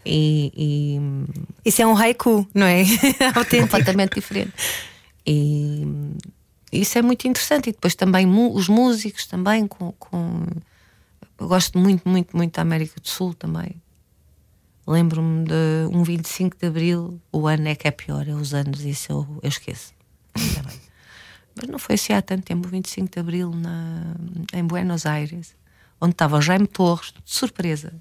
[0.05, 1.01] E- e
[1.69, 2.83] Isso é um haiku, não é?
[3.37, 3.63] Autêntico.
[3.63, 4.53] completamente diferente.
[5.25, 5.87] E
[6.81, 7.69] isso é muito interessante.
[7.71, 10.47] E depois também os músicos também com, com-
[11.39, 13.81] eu gosto muito, muito, muito da América do Sul também.
[14.87, 18.81] Lembro-me de um 25 de Abril, o ano é que é pior, é os anos,
[18.81, 19.93] isso eu, eu esqueço.
[21.55, 24.15] Mas não foi assim há tanto tempo, o 25 de Abril na,
[24.55, 25.55] em Buenos Aires,
[26.01, 27.93] onde estava o Jaime Torres, de surpresa,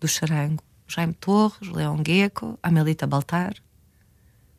[0.00, 0.62] do Charango.
[0.88, 3.54] Jaime Torres, Leão Gecko, Amelita Baltar,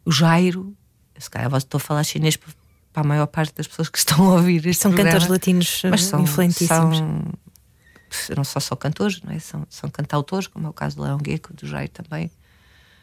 [0.04, 0.76] o Jairo.
[1.18, 2.52] Se calhar estou a falar chinês para
[2.98, 5.12] para a maior parte das pessoas que estão a ouvir este São programa.
[5.12, 6.98] cantores latinos mas são, influentíssimos.
[6.98, 9.38] São, não só só cantores, não é?
[9.38, 12.32] são, são cantautores, como é o caso do Leão Gecko, do Jairo também.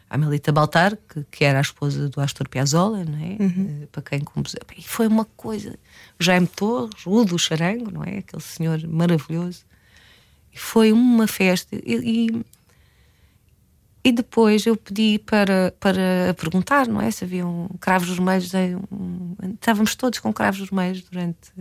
[0.09, 3.37] A Melita Baltar, que, que era a esposa do Astor Piazzolla, não é?
[3.39, 4.55] Eh, para quem compôs.
[4.77, 5.79] E foi uma coisa.
[6.19, 8.17] O Jaime Torres, o do Charango, não é?
[8.17, 9.63] Aquele senhor maravilhoso.
[10.53, 11.73] E foi uma festa.
[11.73, 12.45] E, e,
[14.05, 17.09] e depois eu pedi para, para perguntar, não é?
[17.09, 18.51] Se haviam cravos vermelhos.
[18.91, 21.51] um- Estávamos todos com cravos vermelhos durante.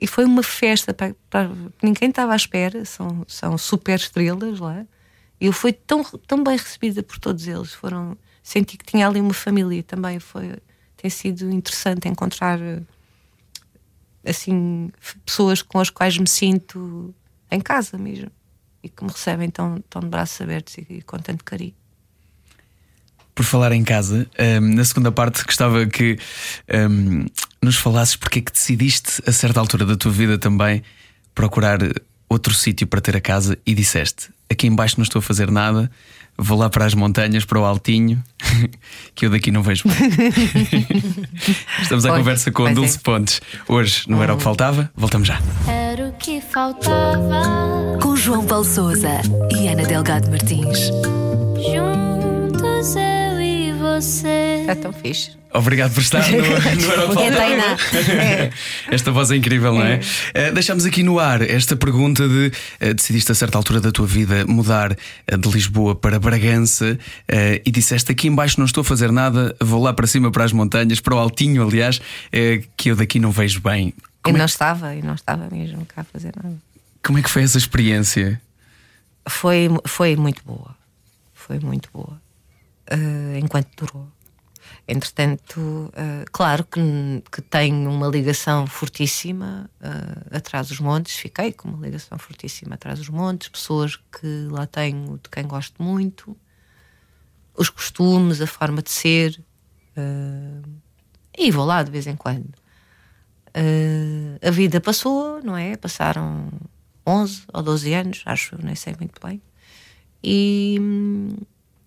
[0.00, 1.50] E foi uma festa para, para-
[1.82, 4.86] ninguém estava à espera, são, são super estrelas lá.
[5.38, 7.74] E eu fui tão, tão bem recebida por todos eles.
[7.74, 10.18] Foram, senti que tinha ali uma família também.
[10.18, 10.56] Foi,
[10.96, 12.80] tem sido interessante encontrar eh,
[14.24, 14.90] assim
[15.26, 17.14] pessoas com as quais me sinto
[17.50, 18.30] em casa mesmo
[18.82, 21.74] e que me recebem tão, tão de braços abertos e, e com tanto carinho.
[23.34, 26.18] Por falar em casa, hum, na segunda parte gostava que
[26.90, 27.26] hum,
[27.62, 30.82] nos falasses porque é que decidiste, a certa altura da tua vida também,
[31.34, 31.78] procurar
[32.32, 35.90] outro sítio para ter a casa e disseste: aqui embaixo não estou a fazer nada,
[36.36, 38.22] vou lá para as montanhas, para o Altinho,
[39.14, 39.96] que eu daqui não vejo bem.
[41.80, 42.74] Estamos à Pois, conversa com é.
[42.74, 43.40] Dulce Pontes.
[43.68, 45.40] Hoje não era o que faltava, voltamos já.
[45.68, 47.98] Era o que faltava.
[48.00, 50.90] Com João Paulo Souza e Ana Delgado Martins.
[51.56, 54.51] Juntos eu e você.
[54.68, 55.42] É tão fixe.
[55.54, 57.20] Obrigado por estar no, no Aeroporto.
[57.20, 57.76] É Tainá.
[58.90, 60.00] Esta voz é incrível, não é?
[60.32, 64.06] Eh, deixamos aqui no ar esta pergunta de eh, decidiste a certa altura da tua
[64.06, 64.96] vida mudar
[65.26, 66.98] eh, de Lisboa para Bragança
[67.64, 70.52] e disseste aqui embaixo não estou a fazer nada, vou lá para cima para as
[70.52, 72.00] montanhas, para o altinho, aliás,
[72.76, 73.92] que eu daqui não vejo bem.
[74.22, 76.56] Como é, não estava, e não estava mesmo cá a fazer nada.
[77.02, 78.40] como é que foi essa experiência?
[79.28, 80.74] Foi, foi muito boa.
[81.34, 82.20] Foi muito boa.
[83.38, 84.08] enquanto durou.
[84.86, 86.80] Entretanto, eh, claro que,
[87.30, 92.98] que tenho uma ligação fortíssima eh, atrás dos montes, fiquei com uma ligação fortíssima atrás
[92.98, 96.36] dos montes, pessoas que lá tenho de quem gosto muito,
[97.54, 99.40] os costumes, a forma de ser,
[99.96, 100.62] eh,
[101.38, 102.52] e vou lá de vez em quando.
[104.42, 105.76] A vida passou, não é?
[105.76, 106.48] Passaram
[107.06, 109.40] 11 ou 12 anos, acho, nem sei muito bem.
[110.24, 110.78] E,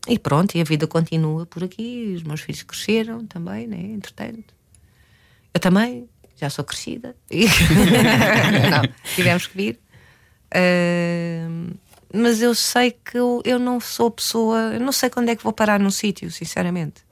[0.08, 2.14] e pronto, e a vida continua por aqui.
[2.16, 3.78] Os meus filhos cresceram também, né?
[3.78, 4.54] Entretanto,
[5.54, 7.16] eu também já sou crescida.
[7.32, 9.80] Não, tivemos que vir.
[10.54, 11.76] Ah,
[12.14, 15.44] mas eu sei que eu, eu não sou pessoa, eu não sei quando é que
[15.44, 17.04] vou parar num sítio, sinceramente.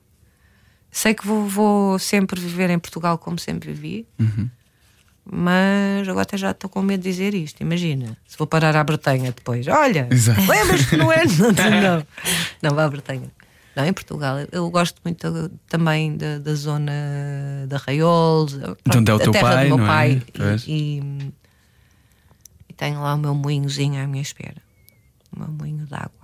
[0.89, 4.07] Sei que vou, vou sempre viver em Portugal como sempre vivi.
[5.25, 7.61] Mas agora até já estou com medo de dizer isto.
[7.61, 9.65] Imagina, se vou parar à Bretanha depois.
[9.67, 10.07] Olha,
[10.49, 11.23] lembras que não é?
[11.39, 11.51] Não,
[11.97, 12.07] não,
[12.61, 13.31] não vá à Bretanha.
[13.75, 14.35] Não, em Portugal.
[14.51, 16.91] Eu gosto muito também da, da zona
[17.67, 19.87] da Raiolos, De onde é o teu terra pai, do meu não é?
[19.87, 20.21] pai.
[20.35, 20.63] Pois.
[20.67, 21.33] E, e-
[22.69, 24.61] e tenho lá o meu moinhozinho à minha espera.
[25.35, 26.22] O meu moinho de água.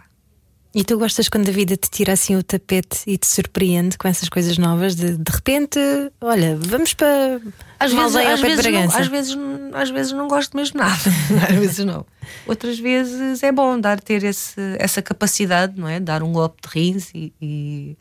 [0.74, 4.08] E tu gostas quando a vida te tira assim o tapete e te surpreende com
[4.08, 4.96] essas coisas novas?
[4.96, 5.80] De, de repente,
[6.22, 7.42] olha, vamos para
[7.80, 10.94] Às vezes, às, vezes não, às, vezes, não- às vezes não gosto mesmo nada.
[11.50, 12.06] às vezes não.
[12.46, 16.00] Outras vezes é bom dar ter esse, essa capacidade, não é?
[16.00, 17.98] Dar um golpe de rins e, e,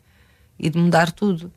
[0.59, 1.51] e de mudar tudo.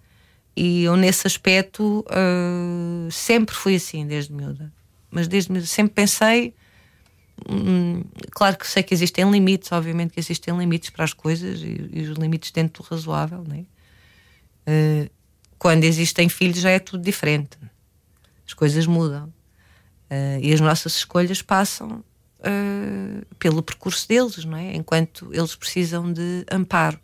[0.56, 4.72] E eu, nesse aspecto, ah, sempre fui assim, desde miúda.
[5.10, 6.54] Mas desde miúda sempre pensei.
[7.48, 11.90] Hum, claro que sei que existem limites, obviamente que existem limites para as coisas e,
[11.92, 13.64] e os limites dentro do razoável, não é?
[14.66, 15.10] Ah,
[15.58, 17.56] quando existem filhos já é tudo diferente
[18.44, 19.32] as coisas mudam
[20.12, 22.04] Eh, e as nossas escolhas passam
[22.42, 24.76] eh, pelo percurso deles, não é?
[24.76, 27.00] Enquanto eles precisam de amparo.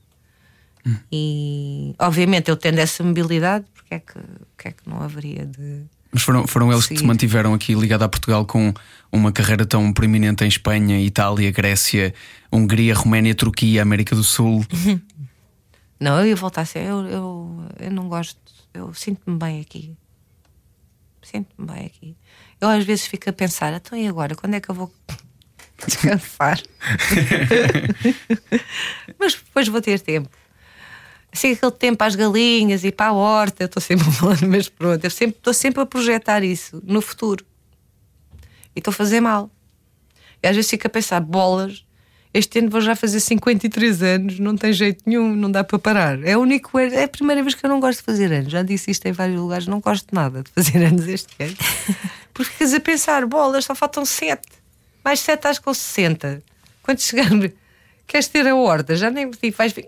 [1.11, 4.19] E obviamente eu tendo essa mobilidade, porque é que,
[4.55, 5.85] porque é que não haveria de.
[6.11, 8.73] Mas foram, foram eles que te mantiveram aqui ligado a Portugal com
[9.13, 12.15] uma carreira tão proeminente em Espanha, Itália, Grécia,
[12.51, 14.65] Hungria, Roménia, Turquia, América do Sul.
[16.01, 16.85] Não, eu ia voltar a ser.
[16.85, 18.39] Eu, eu, eu não gosto,
[18.73, 19.97] eu sinto-me bem aqui.
[21.23, 22.17] Sinto-me bem aqui.
[22.61, 24.37] Eu às vezes fico a pensar, então e agora?
[24.37, 24.93] Quando é que eu vou
[25.85, 26.63] descansar?
[29.19, 30.31] Mas depois vou ter tempo.
[31.33, 35.11] Assim, aquele tempo às galinhas e para a horta, estou sempre falando, mas pronto, eu
[35.11, 37.45] sempre, estou sempre a projetar isso no futuro.
[38.75, 39.51] E estou a fazer mal.
[40.43, 41.85] E às vezes fico a pensar, bolas,
[42.33, 46.23] este ano vou já fazer 53 anos, não tem jeito nenhum, não dá para parar.
[46.25, 48.51] É, o único, ano- é a primeira vez que eu não gosto de fazer anos.
[48.53, 51.57] Já disse isto em vários lugares, não gosto nada de fazer anos este ano.
[52.33, 54.41] Porque ficas a pensar, bolas, só faltam 7.
[55.05, 56.43] Mais 7 estás com 60.
[56.83, 57.29] Quando chegar,
[58.07, 59.85] queres ter a horta, já nem tipo, vais ver.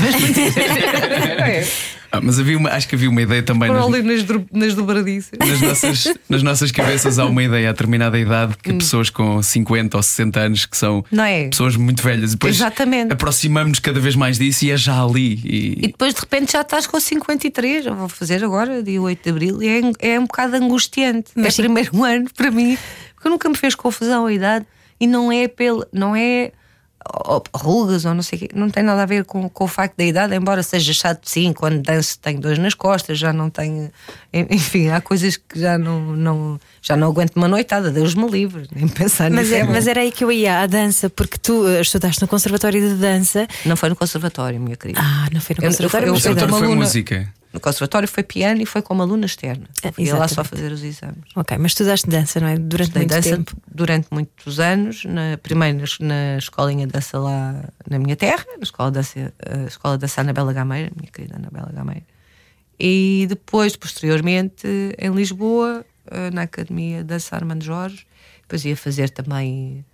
[0.00, 4.74] Mas Ah, mas havia uma, acho que havia uma ideia também nas, ali nas, nas
[4.74, 5.38] dobradiças.
[5.38, 7.18] nas nossas, nas nossas cabeças.
[7.18, 10.88] Há uma ideia a determinada idade que pessoas com 50 ou 60 anos que são
[10.98, 11.04] Hum.
[11.12, 11.48] Não é?
[11.48, 13.12] pessoas muito velhas, e depois Exatamente.
[13.12, 15.40] aproximamos-nos cada vez mais disso e é já ali.
[15.44, 19.22] E E, depois de repente já estás com 53, eu vou fazer agora, dia 8
[19.22, 21.30] de Abril, e é, é um bocado angustiante.
[21.34, 21.62] Mas é sim.
[21.62, 22.78] primeiro ano para mim,
[23.14, 24.66] porque nunca me fez confusão a idade
[24.98, 25.86] e não é pelo.
[25.92, 26.52] não é
[27.54, 29.96] rugas ou não sei o quê, não tem nada a ver com, com o facto
[29.96, 33.90] da idade, embora seja chato sim, quando danço tenho dores nas costas, já não tenho.
[34.32, 38.66] Enfim, há coisas que já não, não, já não aguento uma noitada, Deus me livre,
[38.74, 39.54] nem pensar Mas, nisso.
[39.60, 42.80] é- mas era aí que eu ia à dança, porque tu eh, estudaste no Conservatório
[42.80, 43.46] de Dança.
[43.64, 45.00] Não foi no conservatório, minha querida.
[45.02, 46.46] Ah, não foi no Eu- eu- Conservatório, eu- mas eu- foi eu- dança.
[46.46, 47.34] Conservatório foi aluna- música.
[47.52, 49.66] No conservatório foi piano e foi como aluna externa.
[49.82, 51.24] Ah, Fui lá só fazer os exames.
[51.34, 52.58] Ok, mas estudaste dança, não é?
[52.58, 53.56] Durante Estudei muito dança tempo.
[53.74, 58.44] durante muitos anos, na, primeiro na, es- na escolinha de dança lá na minha terra,
[58.56, 62.02] na escola de dança, a escola de dança Anabela Gameira, minha querida Anabela Gameira.
[62.78, 64.66] E depois, posteriormente,
[64.98, 68.06] em Lisboa, eh, na Academia de Dança Armando Jorge.
[68.42, 69.84] Depois ia fazer também,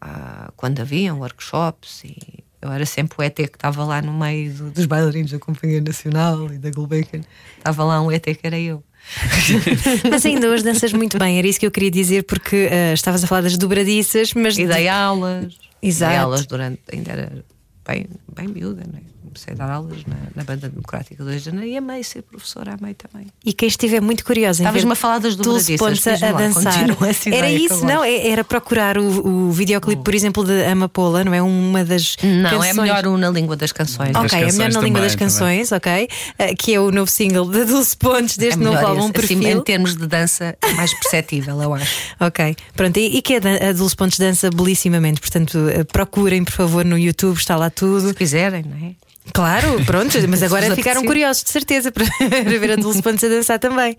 [0.00, 4.52] ah, quando haviam workshops, e eu era sempre o ET que estava lá no meio
[4.52, 7.20] do- dos bailarinos da Companhia Nacional e da Gulbenkian.
[7.56, 8.82] Estava lá um ET que era eu.
[10.10, 13.22] Mas ainda hoje danças muito bem, era isso que eu queria dizer, porque eh, estavas
[13.24, 14.58] a falar das dobradiças, mas.
[14.58, 15.56] E dei aulas.
[15.80, 16.10] Exato.
[16.12, 16.80] Dei aulas durante.
[16.92, 17.44] Ainda era
[17.86, 19.00] bem, bem miúda, né?
[19.28, 22.22] Comecei a dar aulas na, na Banda Democrática do Rio de Janeiro e amei ser
[22.22, 23.26] professora, amei também.
[23.44, 26.28] E quem estiver muito curioso em ver Estavas-me a falar das Dulce dobradiças, Pontes a,
[26.28, 26.84] a dançar.
[27.32, 28.02] Era isso, não?
[28.04, 31.40] É- Era procurar o, o videoclipe, por exemplo, de Amapola, não é?
[31.42, 32.16] Uma das.
[32.22, 32.68] Não, canções...
[32.76, 34.12] é melhor o na língua das canções.
[34.12, 35.56] Das Ok, é melhor canções na língua das também, também.
[35.56, 36.08] canções, ok?
[36.38, 39.38] Eh, que é o novo single da Dulce Pontes deste É novo álbum esse, assim,
[39.40, 39.58] Perfil.
[39.58, 41.88] em termos de dança, é mais perceptível, eu acho.
[42.20, 46.52] Ok, pronto, e, e que a, a Dulce Pontes dança belissimamente, portanto, eh, procurem, por
[46.52, 48.08] favor, no YouTube, está lá tudo.
[48.08, 48.92] Se quiserem, não é?
[49.32, 52.04] Claro, pronto, mas agora ficaram curiosos, de certeza, para
[52.58, 53.96] ver a Dulce Pontes a dançar também.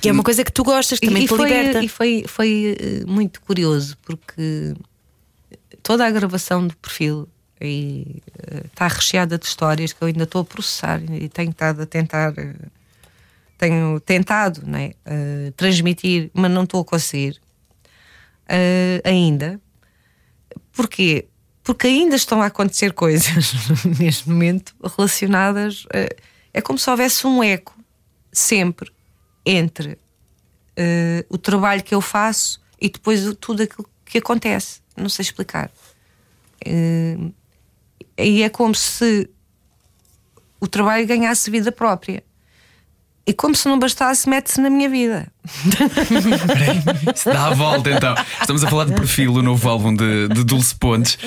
[0.00, 1.82] Que é uma coisa que tu gostas, que também e, te foi, liberta.
[1.82, 4.74] e foi, foi eh, muito curioso porque
[5.82, 7.26] toda a gravação do perfil
[7.60, 11.82] e, eh, está recheada de histórias que eu ainda estou a processar e tenho estado
[11.82, 12.54] a tentar eh,
[13.56, 14.92] tenho tentado né,
[15.54, 17.38] transmitir, mas não estou a conseguir
[19.04, 19.60] ainda.
[20.72, 21.26] Porquê?
[21.70, 23.52] Porque ainda estão a acontecer coisas
[23.96, 25.86] neste momento relacionadas.
[25.94, 26.16] eh,
[26.52, 27.78] é como se houvesse um eco
[28.32, 28.90] sempre
[29.46, 29.96] entre
[30.76, 34.80] eh, o trabalho que eu faço e depois tudo aquilo que acontece.
[34.96, 35.70] Não sei explicar.
[36.66, 37.16] Eh,
[38.18, 39.30] e é como se
[40.58, 42.24] o trabalho ganhasse vida própria.
[43.26, 45.30] E como se não bastasse, mete-se na minha vida.
[47.14, 48.14] Isso dá a volta então.
[48.40, 51.18] Estamos a falar de perfil, o novo álbum de, de Dulce Pontes.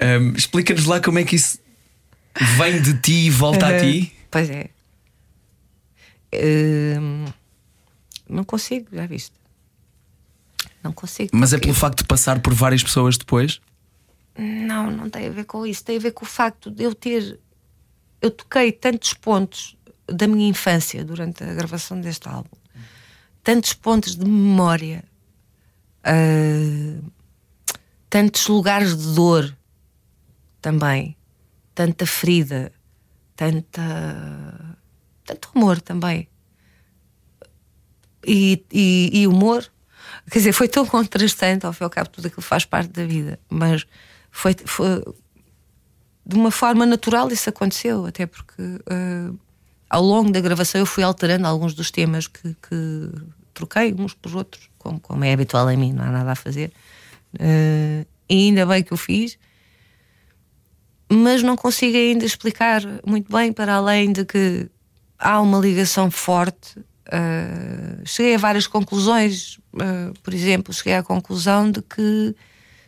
[0.00, 1.58] Ahm, Explica-nos lá como é que isso
[2.56, 4.12] vem de ti e volta a ti.
[4.30, 4.70] Pois é.
[6.32, 7.24] Hum,
[8.28, 9.32] não consigo, já viste?
[10.82, 11.30] Não consigo.
[11.34, 13.60] Mas é pelo facto de passar por várias pessoas depois.
[14.38, 15.84] Não, não tem a ver com isso.
[15.84, 17.38] Tem a ver com o facto de eu ter.
[18.22, 19.76] Eu toquei tantos pontos
[20.12, 22.56] da minha infância durante a gravação deste álbum,
[23.42, 25.04] tantos pontos de memória,
[26.04, 27.00] ah,
[28.08, 29.56] tantos lugares de dor
[30.60, 31.16] também,
[31.74, 32.72] tanta ferida,
[33.36, 34.76] tanta.
[35.24, 36.28] tanto amor também.
[38.26, 39.64] E, e, e humor.
[40.30, 43.06] Quer dizer, foi tão contrastante, ao fim e ao cabo, tudo aquilo faz parte da
[43.06, 43.86] vida, mas
[44.30, 45.02] foi, foi
[46.26, 49.30] de uma forma natural isso aconteceu, até porque eh,
[49.90, 53.10] ao longo da gravação eu fui alterando alguns dos temas que, que
[53.52, 56.72] troquei uns por outros, como, como é habitual em mim, não há nada a fazer.
[57.38, 59.36] Eh, e ainda bem que eu fiz,
[61.10, 64.70] mas não consigo ainda explicar muito bem, para além de que
[65.18, 66.78] há uma ligação forte.
[67.08, 72.36] Uh, cheguei a várias conclusões, uh, por exemplo, cheguei à conclusão de que,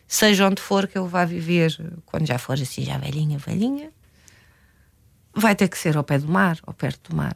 [0.07, 3.91] seja onde for que eu vá viver, quando já for assim, já velhinha, velhinha,
[5.35, 7.35] vai ter que ser ao pé do mar, ou perto do mar.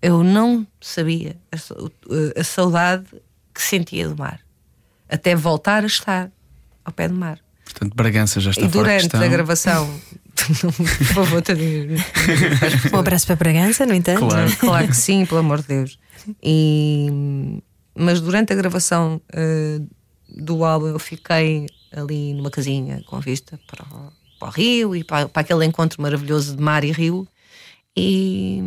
[0.00, 3.06] Eu não sabia a, a saudade
[3.52, 4.40] que sentia do mar,
[5.08, 6.30] até voltar a estar
[6.84, 7.38] ao pé do mar.
[7.64, 9.20] Portanto, Bragança já está E durante questão.
[9.22, 10.00] a gravação,
[10.34, 11.96] por favor, tadinho,
[12.94, 14.20] Um abraço para Bragança, no entanto.
[14.20, 14.56] Claro.
[14.56, 15.98] Claro que sim, pelo amor de Deus.
[16.42, 17.08] E,
[17.94, 19.80] mas durante a gravação eh,
[20.28, 25.04] do álbum eu fiquei ali numa casinha com vista para o, para o rio e
[25.04, 27.26] para, para aquele encontro maravilhoso de mar e rio.
[27.96, 28.62] E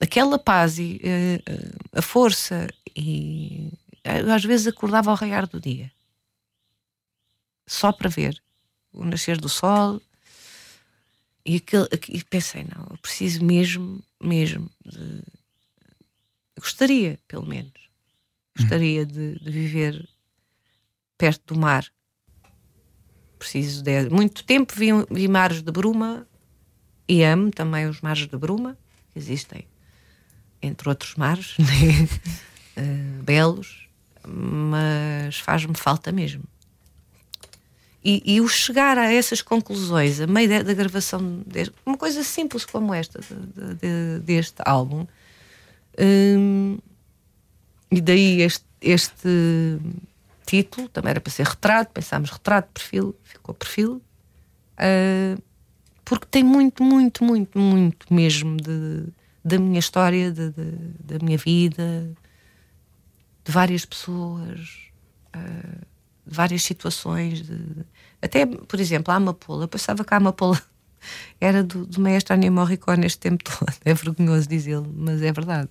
[0.00, 3.72] aquela paz e eh, eh, a força e
[4.04, 5.90] eu às vezes acordava ao raiar do dia
[7.66, 8.40] só para ver
[8.92, 10.00] o nascer do sol
[11.44, 15.22] e, aquele, e pensei, não, eu preciso mesmo, mesmo de.
[16.58, 17.72] Gostaria, pelo menos,
[18.56, 20.08] gostaria de, de viver
[21.18, 21.84] perto do mar.
[23.42, 24.08] Preciso de.
[24.08, 26.24] Muito tempo vi, vi mares de bruma
[27.08, 28.78] e amo também os mares de bruma,
[29.12, 29.66] que existem,
[30.62, 32.08] entre outros mares, né?
[32.76, 33.88] Eh, belos,
[34.24, 36.44] mas faz-me falta mesmo.
[38.04, 42.64] E, e o chegar a essas conclusões a meio da, gravação deste, uma coisa simples
[42.64, 45.04] como esta de- de- de- deste álbum
[45.98, 46.78] hum,
[47.90, 49.78] e daí este, este
[50.52, 54.02] título também era para ser retrato pensámos retrato, perfil, ficou perfil
[54.78, 55.36] ah,
[56.04, 59.04] porque tem muito, muito, muito, muito mesmo de,
[59.44, 62.10] da minha história de- de- da minha vida
[63.44, 64.60] de várias pessoas
[65.32, 65.78] ah,
[66.26, 67.42] de várias situações.
[67.42, 67.84] de-
[68.20, 69.64] Até, por exemplo, a Amapola.
[69.64, 70.60] Eu pensava que a Amapola
[71.40, 73.72] era do, do maestro Ennio Morricone este tempo todo.
[73.84, 75.68] É vergonhoso dizê-lo, mas é verdade.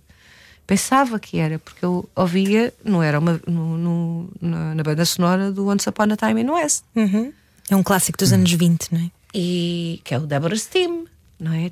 [0.67, 5.51] Pensava que era, porque eu ouvia, não era uma, no, no- na, na banda sonora
[5.51, 6.83] do Once Upon a Time in the West.
[6.95, 7.33] Uhum.
[7.69, 9.11] É um clássico dos anos 20, não é?
[9.33, 11.05] E que é o Deborah's Theme,
[11.39, 11.69] não é?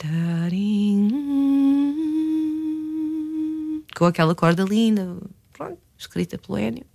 [3.96, 5.18] Com aquela corda linda,
[5.54, 6.86] pronto, escrita pelo Ennio.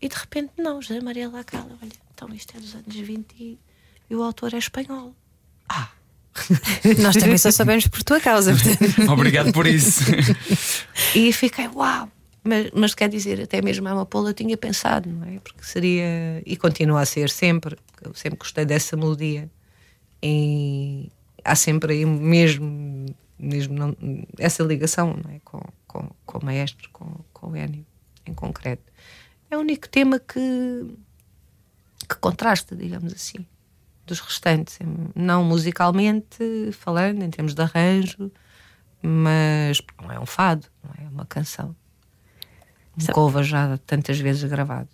[0.00, 3.58] E de repente, não, José Maria Lacala, olha, então isto é dos anos 20 e,
[4.08, 5.14] e o autor é espanhol.
[6.98, 8.54] Nós também só sabemos por tua causa.
[9.12, 10.02] Obrigado por isso.
[11.14, 12.08] E fiquei, uau!
[12.44, 15.38] Mas, mas quer dizer, até mesmo a Amapola tinha pensado, não é?
[15.40, 19.50] Porque seria, e continua a ser sempre, eu sempre gostei dessa melodia.
[20.22, 21.10] E
[21.44, 23.06] há sempre aí mesmo,
[23.38, 23.96] mesmo não-
[24.38, 25.40] essa ligação não é?
[25.44, 27.84] com, com, com o maestro, com, com o Enio,
[28.24, 28.84] em concreto.
[29.50, 30.38] É o único tema que,
[32.08, 33.44] que contrasta, digamos assim,
[34.10, 34.78] dos restantes.
[35.14, 38.30] Não musicalmente falando, em termos de arranjo,
[39.02, 41.74] mas não é um fado, não é uma canção.
[42.96, 44.88] Um Sabe- cover já tantas vezes gravado.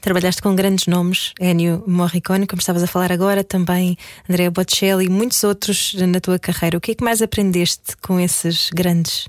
[0.00, 3.96] Trabalhaste com grandes nomes, Ennio Morricone, como estavas a falar agora, também
[4.28, 6.78] Andrea Bocelli e muitos outros na tua carreira.
[6.78, 9.28] O que é que mais aprendeste com esses grandes?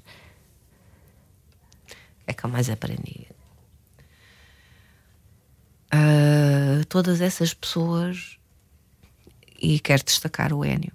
[2.27, 3.25] é que eu mais aprendi.
[5.91, 8.37] Ah, todas essas pessoas,
[9.61, 10.93] e quero destacar o Enio,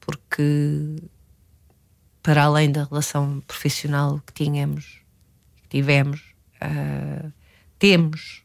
[0.00, 0.96] porque
[2.22, 5.00] para além da relação profissional que tínhamos,
[5.62, 7.30] que tivemos, ah,
[7.78, 8.42] temos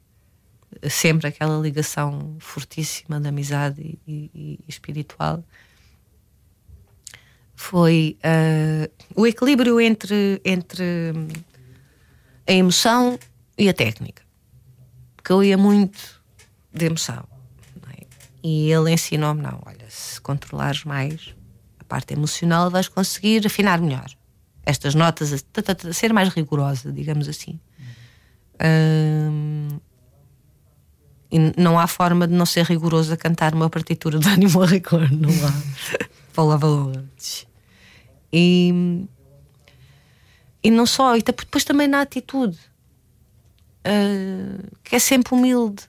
[0.90, 5.44] sempre aquela ligação fortíssima de amizade e, e- e espiritual.
[7.56, 10.84] Foi ah, o equilíbrio entre, entre
[12.48, 13.18] a emoção
[13.58, 14.24] e a técnica.
[15.16, 16.22] Porque eu ia muito
[16.74, 17.39] de emoção.
[18.44, 21.36] E ele ensinou-me: não, olha, se controlares mais
[21.80, 24.10] a parte emocional, vais conseguir afinar melhor.
[24.66, 27.60] Estas notas, a, ser mais rigorosa, digamos assim.
[28.62, 29.80] Hum,
[31.32, 35.16] e não há forma de não ser rigoroso a cantar uma partitura de Ennio Morricone,
[35.16, 35.54] não há.
[36.34, 37.06] Palavra honra.
[38.32, 39.06] E,
[40.64, 42.58] e não só, e depois também na atitude,
[43.84, 45.89] ah, que é sempre humilde,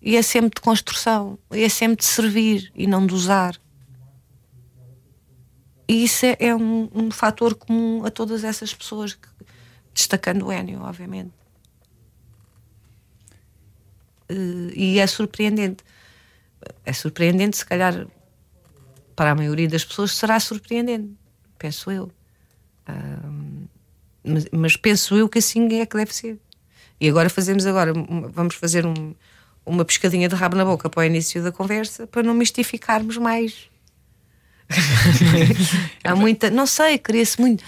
[0.00, 3.60] e é sempre de construção, e é sempre de servir e não de usar.
[5.88, 9.28] E isso é, é um, um fator comum a todas essas pessoas, que-
[9.92, 11.32] destacando o Enio, obviamente.
[14.28, 15.82] Eh, e é surpreendente.
[16.84, 18.06] É surpreendente, se calhar,
[19.16, 21.10] para a maioria das pessoas, será surpreendente,
[21.58, 22.10] penso eu.
[24.52, 26.38] Mas, penso eu que assim é que deve ser.
[27.00, 27.92] E agora fazemos agora,
[28.30, 29.14] vamos fazer um-
[29.64, 33.68] uma pescadinha de rabo na boca para o início da conversa para não mistificarmos mais.
[36.04, 37.64] Há muita, não sei, cria-se muito.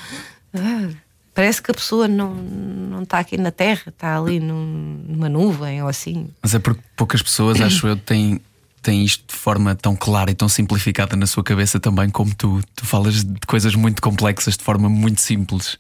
[0.55, 0.88] Ah,
[1.34, 5.82] parece que a pessoa não, não está aqui na Terra, está ali num- numa nuvem
[5.82, 6.28] ou assim.
[6.43, 8.40] Mas é porque poucas pessoas, acho eu, têm,
[8.80, 12.61] têm isto de forma tão clara e tão simplificada na sua cabeça também como tu.
[12.76, 15.78] Tu falas de coisas muito complexas de forma muito simples.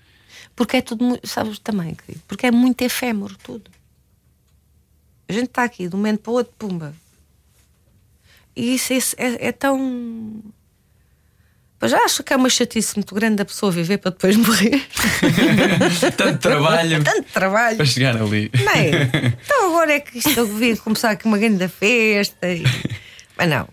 [0.54, 3.70] Porque é tudo muito, sabes também, querido, porque é muito efêmero tudo.
[5.32, 6.94] A gente está aqui de um momento para o outro, pumba.
[8.54, 10.42] E isso é, é, é tão.
[11.78, 14.86] Pois já acho que é uma chatice muito grande da pessoa viver para depois morrer.
[16.18, 17.78] Tanto trabalho Tanto trabalho.
[17.78, 18.50] para chegar ali.
[18.76, 19.30] É?
[19.42, 22.52] Então agora é que isto eu vi começar aqui uma grande festa.
[22.52, 22.62] E...
[23.34, 23.66] Mas não.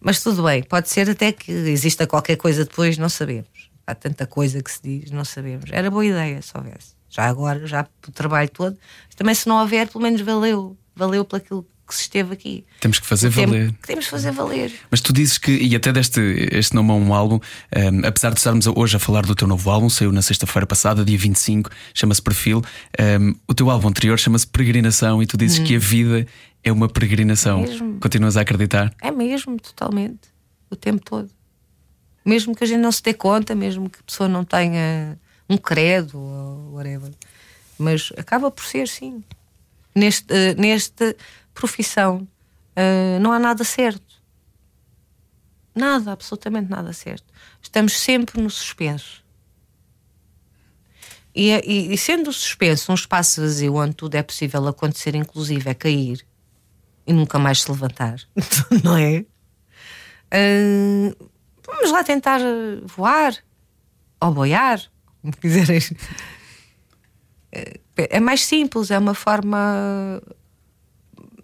[0.00, 3.70] Mas tudo bem, pode ser até que exista qualquer coisa depois, não sabemos.
[3.86, 5.66] Há tanta coisa que se diz, não sabemos.
[5.70, 6.94] Era boa ideia se houvesse.
[7.10, 8.78] Já agora, já o trabalho todo.
[9.06, 10.78] Mas também se não houver, pelo menos valeu.
[10.96, 12.64] Valeu por aquilo que se esteve aqui.
[12.80, 13.72] Temos que fazer valer.
[13.72, 14.72] que temos que fazer valer.
[14.90, 16.20] Mas tu dizes que, e até deste
[16.52, 17.38] este nome a um álbum,
[17.70, 21.04] ehm, apesar de estarmos hoje a falar do teu novo álbum, saiu na sexta-feira passada,
[21.04, 22.62] dia 25, chama-se Perfil.
[22.98, 26.26] ehm, o teu álbum anterior chama-se Peregrinação e tu dizes que a vida
[26.62, 27.60] é uma peregrinação.
[27.60, 27.98] Mesmo.
[28.00, 28.92] Continuas a acreditar?
[29.02, 30.32] É mesmo, totalmente.
[30.70, 31.28] O tempo todo.
[32.24, 35.18] Mesmo que a gente não se dê conta, mesmo que a pessoa não tenha
[35.48, 37.10] um credo ou whatever.
[37.78, 39.22] Mas acaba por ser, sim.
[39.94, 41.14] Neste, eh, nesta
[41.52, 42.26] profissão
[42.74, 44.22] eh, não há nada certo.
[45.74, 47.24] Nada, absolutamente nada certo.
[47.62, 49.24] Estamos sempre no suspenso.
[51.34, 55.14] E, é- e- e sendo o suspenso um espaço vazio onde tudo é possível acontecer,
[55.16, 56.24] inclusive é cair
[57.06, 58.16] e nunca mais se levantar,
[58.84, 59.24] não é?
[60.30, 61.16] Ah,
[61.66, 62.40] vamos lá tentar
[62.84, 63.34] voar
[64.20, 64.80] ou boiar,
[65.20, 65.80] como quiserem.
[67.52, 70.20] Eh, É mais simples, é uma forma.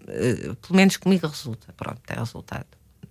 [0.07, 1.73] eh, Pelo menos comigo resulta.
[1.77, 2.65] Pronto, é resultado.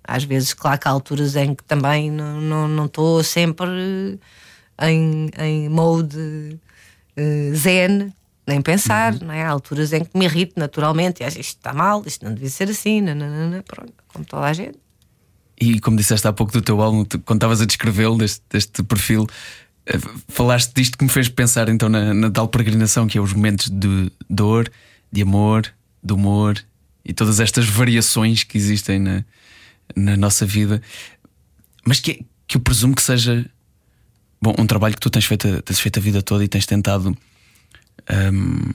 [0.04, 4.18] Às vezes, claro que há alturas em que também não estou não, não sempre
[4.80, 6.58] em, em mode
[7.16, 8.12] eh, zen,
[8.46, 9.44] nem pensar, não é?
[9.44, 12.50] Há alturas em que me irrito naturalmente e acho isto está mal, isto não devia
[12.50, 14.78] ser assim, nananana, pronto, como toda a gente.
[15.60, 19.26] E como disseste há pouco do teu álbum, quando estavas a descrevê-lo, deste, deste perfil,
[20.28, 23.68] falaste disto que me fez pensar então na, na tal peregrinação que é os momentos
[23.68, 24.70] de dor,
[25.10, 25.72] de amor,
[26.02, 26.62] de humor
[27.04, 29.24] e todas estas variações que existem na,
[29.96, 30.82] na nossa vida,
[31.84, 33.48] mas que, que eu presumo que seja
[34.40, 37.16] bom, um trabalho que tu tens feito, tens feito a vida toda e tens tentado.
[38.32, 38.72] hum,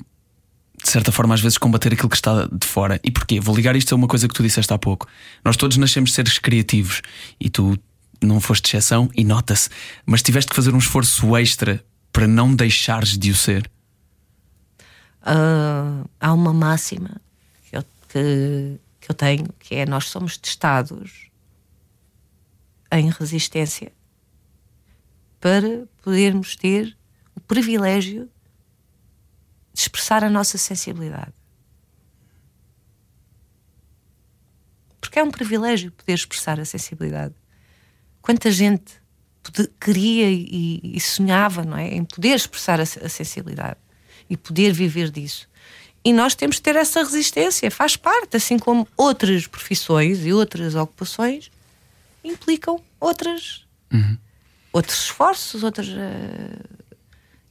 [0.83, 2.99] de certa forma, às vezes combater aquilo que está de fora.
[3.03, 3.39] E porquê?
[3.39, 5.07] Vou ligar isto a uma coisa que tu disseste há pouco.
[5.43, 7.01] Nós todos nascemos seres criativos
[7.39, 7.75] e tu
[8.25, 9.69] não foste exceção e nota-se,
[10.05, 13.69] mas tiveste que fazer um esforço extra para não deixares de o ser.
[15.21, 17.19] Ah, há uma máxima
[17.69, 21.29] que eu, que, que eu tenho que é nós somos testados
[22.91, 23.91] em resistência
[25.39, 26.95] para podermos ter
[27.35, 28.29] o privilégio
[29.73, 31.33] de expressar a nossa sensibilidade.
[35.01, 37.35] Porque é um privilégio poder expressar a sensibilidade.
[38.25, 38.91] Quanta gente
[39.79, 41.89] queria e, e sonhava não é?
[41.93, 43.77] em poder expressar a, a sensibilidade
[44.27, 45.47] e poder viver disso.
[46.03, 50.73] E nós temos de ter essa resistência, faz parte, assim como outras profissões e outras
[50.73, 51.51] ocupações
[52.23, 53.63] implicam outras,
[54.73, 56.57] outros esforços, outros eh,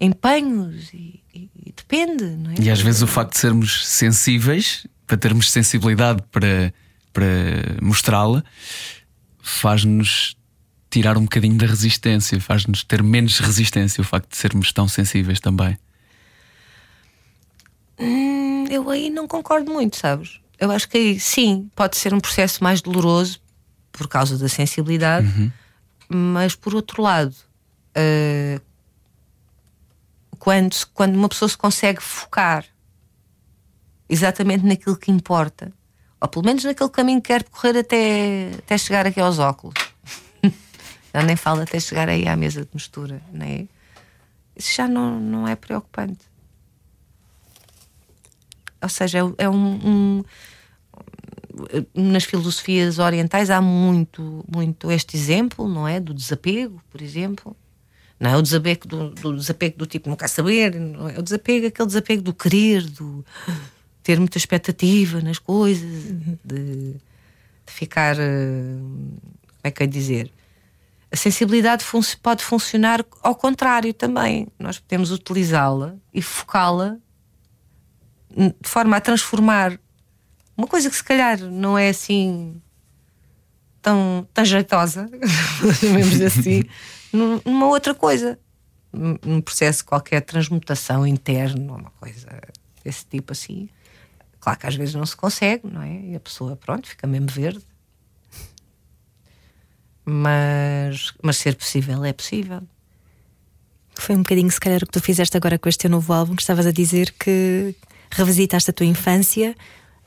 [0.00, 2.54] empenhos e, e- e depende, não é?
[2.60, 6.74] E às vezes o facto de sermos sensíveis, para termos sensibilidade para,
[7.12, 7.24] para
[7.80, 8.42] mostrá-la,
[9.40, 10.36] faz-nos
[10.94, 15.40] tirar um bocadinho da resistência, faz-nos ter menos resistência o facto de sermos tão sensíveis
[15.40, 15.76] também.
[17.98, 20.40] Hum, eu aí não concordo muito, sabes?
[20.56, 23.40] Eu acho que aí, sim, pode ser um processo mais doloroso
[23.90, 25.52] por causa da sensibilidade,
[26.08, 27.34] mas por outro lado,
[27.92, 28.60] eh,
[30.38, 32.64] quando, quando uma pessoa se consegue focar
[34.08, 35.72] exatamente naquilo que importa,
[36.20, 39.74] ou pelo menos naquele caminho que quer percorrer até, até chegar aqui aos óculos,
[41.14, 43.66] já nem falo até chegar aí à mesa de mistura, não é?
[44.56, 46.24] Isso já não, não é preocupante.
[48.82, 50.24] Ou seja, é, é um, um-
[51.94, 56.00] Nas filosofias orientais há muito, muito este exemplo, não é?
[56.00, 57.56] Do desapego, por exemplo.
[58.18, 61.66] Não é o desapego do, do desapego do tipo quer saber, não é o desapego,
[61.66, 63.24] aquele desapego do querer, do
[64.02, 65.90] ter muita expectativa nas coisas,
[66.44, 67.00] de, de
[67.66, 68.16] ficar.
[68.18, 69.20] eh, Como
[69.64, 70.30] é que ia dizer?
[71.14, 74.48] A sensibilidade fun- pode funcionar ao contrário também.
[74.58, 76.96] Nós podemos utilizá-la e focá-la
[78.36, 79.78] de forma a transformar
[80.56, 82.60] uma coisa que se calhar não é assim
[83.80, 85.08] tão, tão jeitosa,
[85.78, 86.64] chamemos assim,
[87.12, 88.36] num- numa outra coisa.
[89.24, 92.28] Num processo de qualquer transmutação interna, uma coisa
[92.84, 93.68] desse tipo assim.
[94.40, 96.00] Claro que às vezes não se consegue, não é?
[96.10, 97.64] E a pessoa, pronto, fica mesmo verde.
[100.04, 102.62] Mas, mas ser possível é possível.
[103.94, 106.34] Foi um bocadinho, se calhar, o que tu fizeste agora com este teu novo álbum,
[106.34, 107.74] que estavas a dizer que
[108.10, 109.54] revisitaste a tua infância.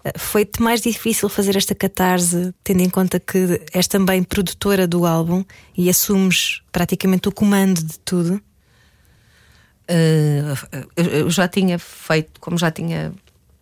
[0.03, 5.05] Eh, Foi-te mais difícil fazer esta catarse, tendo em conta que és também produtora do
[5.05, 5.43] álbum
[5.75, 8.41] e assumes praticamente o comando de tudo?
[9.89, 13.13] Uh, eu já tinha feito, como já tinha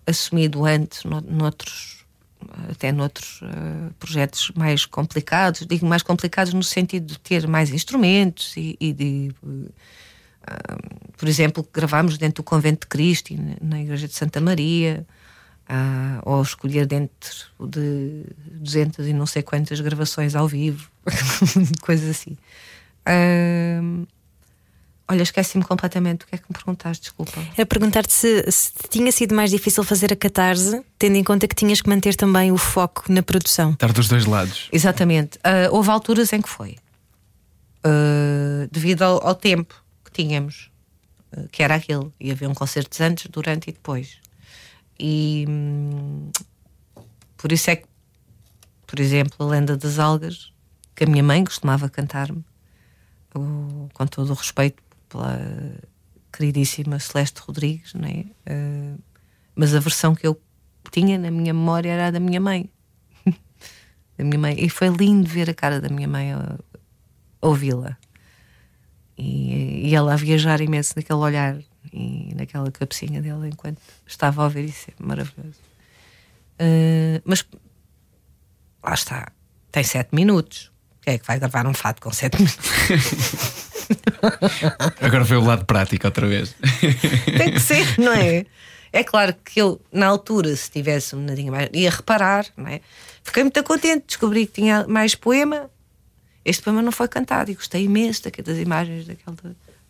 [0.08, 1.95] assumido antes, no, noutros,
[2.70, 8.56] até noutros uh, projetos mais complicados, digo mais complicados no sentido de ter mais instrumentos
[8.58, 9.32] e, e de.
[9.44, 9.66] uh,
[11.18, 15.06] por exemplo, gravámos dentro do Convento de Cristo, na, Igreja de Santa Maria,
[15.68, 20.92] ah, ou escolher dentro de 200 e não sei quantas gravações ao vivo,
[21.82, 22.38] coisas assim.
[23.06, 23.82] Ah,
[25.08, 27.40] Olha, esqueci-me completamente o que é que me perguntaste, desculpa.
[27.56, 31.54] Era perguntar-te se, se tinha sido mais difícil fazer a catarse, tendo em conta que
[31.54, 33.74] tinhas que manter também o foco na produção.
[33.74, 34.68] Estar dos dois lados.
[34.72, 35.38] Exatamente.
[35.44, 36.78] Ah, houve alturas em que foi.
[37.84, 40.72] Ah, devido ao, ao tempo que tínhamos,
[41.32, 42.12] ah, que era aquele.
[42.20, 44.18] Ia haver um concerto antes, durante e depois.
[45.00, 46.32] E hum,
[47.38, 47.86] por isso é que,
[48.88, 50.52] por exemplo, a Lenda das Algas,
[50.96, 52.44] que a minha mãe costumava cantar-me,
[53.94, 54.82] com todo o respeito
[55.16, 55.40] pela
[56.32, 58.26] queridíssima Celeste Rodrigues, não é?
[58.46, 58.98] Ah,
[59.56, 60.40] mas a versão que eu
[60.92, 62.70] tinha na minha memória era a da minha mãe
[64.18, 64.56] da minha mãe.
[64.60, 66.32] E foi lindo ver a cara da minha mãe
[67.42, 67.98] ouvi-la.
[69.18, 71.58] E, e ela a viajar imenso naquele olhar
[71.94, 74.90] e naquela cabecinha dela enquanto estava a ouvir isso.
[74.90, 75.60] É maravilhoso.
[76.60, 77.46] Ah, mas
[78.84, 79.32] lá está.
[79.72, 80.72] Tem sete minutos.
[81.02, 83.65] Quem é que vai gravar um fato com sete minutos?
[85.02, 86.56] Agora foi o lado prático outra vez.
[87.38, 88.46] Tem que ser, não é?
[88.94, 92.80] É claro que eu, na altura, se tivesse um nadinho mais, ia reparar, não é?
[93.22, 95.70] Fiquei muito contente, descobri que tinha mais poema.
[96.46, 99.38] Este poema não foi cantado e gostei imenso das imagens daquela,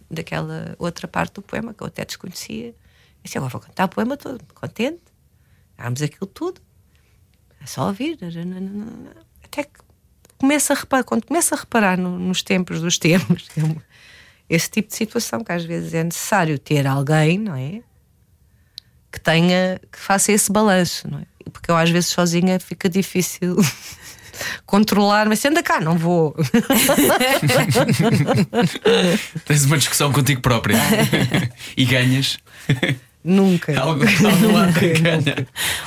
[0.10, 2.70] daquela outra parte do poema que eu até desconhecia.
[2.70, 2.76] Eu
[3.24, 5.04] disse, agora vou cantar o poema todo, contente.
[5.78, 6.60] Dámos aquilo tudo.
[7.62, 8.18] É só ouvir.
[9.44, 9.80] Até que
[10.40, 13.84] começa a reparar, quando começa a reparar no- nos tempos dos tempos, é uma-
[14.50, 17.82] esse tipo de situação que às vezes é necessário ter alguém, não é?
[19.12, 21.26] Que tenha, que faça esse balanço, não é?
[21.52, 23.56] Porque eu às vezes sozinha fica difícil
[24.66, 26.36] controlar, mas anda cá, não vou.
[29.46, 30.78] Tens uma discussão contigo própria
[31.78, 32.38] e ganhas.
[33.26, 33.74] Nunca.
[33.82, 34.06] Algo.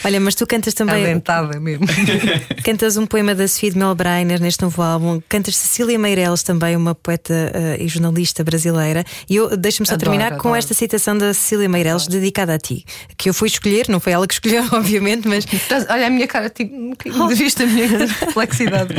[0.04, 1.04] Olha, mas tu cantas também.
[1.04, 1.86] Alentada mesmo.
[2.64, 5.22] Cantas um poema da Sofia de Mel Breiner neste novo álbum.
[5.28, 9.04] Cantas Cecília Meireles, também uma poeta eh, e jornalista brasileira.
[9.30, 10.56] E eu deixa-me só Adoro, terminar com adoro.
[10.56, 12.84] esta citação da Cecília Meireles dedicada a ti,
[13.16, 15.46] que eu fui escolher, não foi ela que escolheu, obviamente, mas
[15.88, 18.94] Olha a minha cara, tipo, um bocadinho de vista a minha complexidade.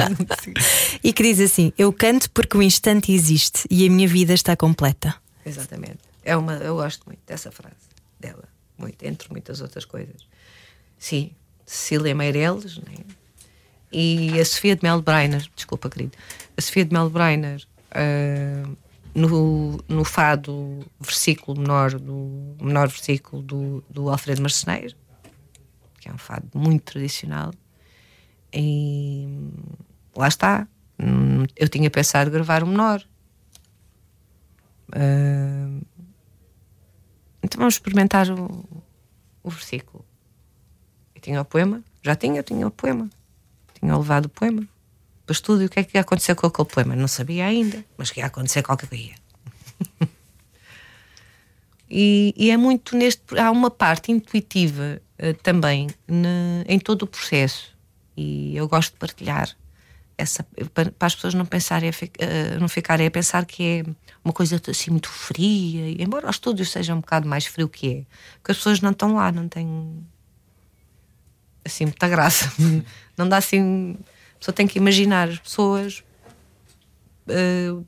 [1.04, 4.56] e que diz assim: Eu canto porque o instante existe e a minha vida está
[4.56, 5.14] completa.
[5.46, 5.98] Exatamente.
[6.24, 7.89] É uma, eu gosto muito dessa frase
[8.20, 8.44] dela,
[8.78, 10.28] muito, entre muitas outras coisas.
[10.98, 11.32] Sim,
[11.66, 13.06] Cecília Meireles né?
[13.92, 16.18] e a Sofia de Mel Breiner, desculpa, querido,
[16.58, 18.70] a Sofia de Mel Breiner ah,
[19.14, 24.96] no, no fado versículo menor do menor versículo do, do Alfredo Marceneiro,
[26.00, 27.52] que é um fado muito tradicional,
[28.54, 29.28] e
[30.16, 30.68] lá está.
[31.56, 33.02] Eu tinha pensado gravar o menor.
[34.92, 35.80] Ah,
[37.50, 38.64] então vamos experimentar o,
[39.44, 40.06] o versículo.
[41.16, 43.10] Eu tinha o poema, já tinha, eu tinha o poema.
[43.80, 44.68] Tinha levado o poema
[45.26, 46.96] para estudo e o que é que ia acontecer com aquele poema?
[46.96, 49.16] Não sabia ainda, mas que ia acontecer qualquer dia.
[51.90, 53.40] e, e é muito neste.
[53.40, 55.88] Há uma parte intuitiva eh, também
[56.68, 57.76] em todo o processo
[58.16, 59.56] e eu gosto de partilhar
[60.20, 61.90] essa, para, as pessoas não pensarem
[62.20, 63.92] eh, não ficarem a pensar que é
[64.24, 67.88] uma coisa assim muito fria, e embora o estúdio seja um bocado mais frio que
[67.90, 68.06] é,
[68.36, 70.06] porque as pessoas não estão lá, não têm
[71.64, 72.52] assim muita graça.
[73.18, 73.98] não dá assim.
[74.36, 76.04] A pessoa tem que imaginar as pessoas.
[77.28, 77.82] eh,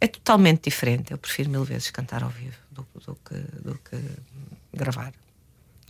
[0.00, 1.12] é totalmente diferente.
[1.12, 3.96] Eu prefiro mil vezes cantar ao vivo do, do que, do que
[4.74, 5.12] gravar.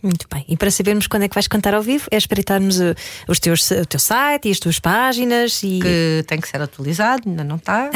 [0.03, 0.43] Muito bem.
[0.49, 2.93] E para sabermos quando é que vais cantar ao vivo, é espreitarmos uh,
[3.25, 5.79] os teus, o teu site e as tuas páginas e.
[5.81, 7.89] Que tem que ser atualizado, ainda não está.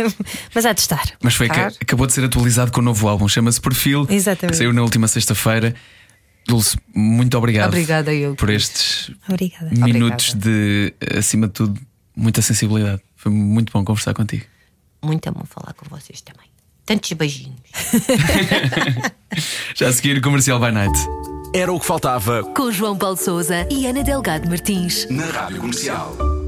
[0.54, 1.02] Mas há de estar.
[1.22, 1.74] Mas foi que Claro.
[1.80, 4.06] acabou de ser atualizado com o novo álbum, chama-se Perfil.
[4.10, 4.52] Exatamente.
[4.52, 5.74] Que saiu na última sexta-feira.
[6.46, 7.68] Dulce, muito obrigado.
[7.68, 8.34] Obrigada eu.
[8.34, 9.70] Por estes Obrigada.
[9.74, 11.80] minutos de, acima de tudo,
[12.14, 13.00] muita sensibilidade.
[13.16, 14.44] Foi muito bom conversar contigo.
[15.02, 16.46] Muito bom falar com vocês também.
[16.84, 17.56] Tantos beijinhos.
[19.74, 20.98] Já a seguir, Comercial by Night.
[21.54, 25.06] Era o que faltava Com João Paulo Souza e Ana Delgado Martins.
[25.08, 26.43] na Rádio Comercial.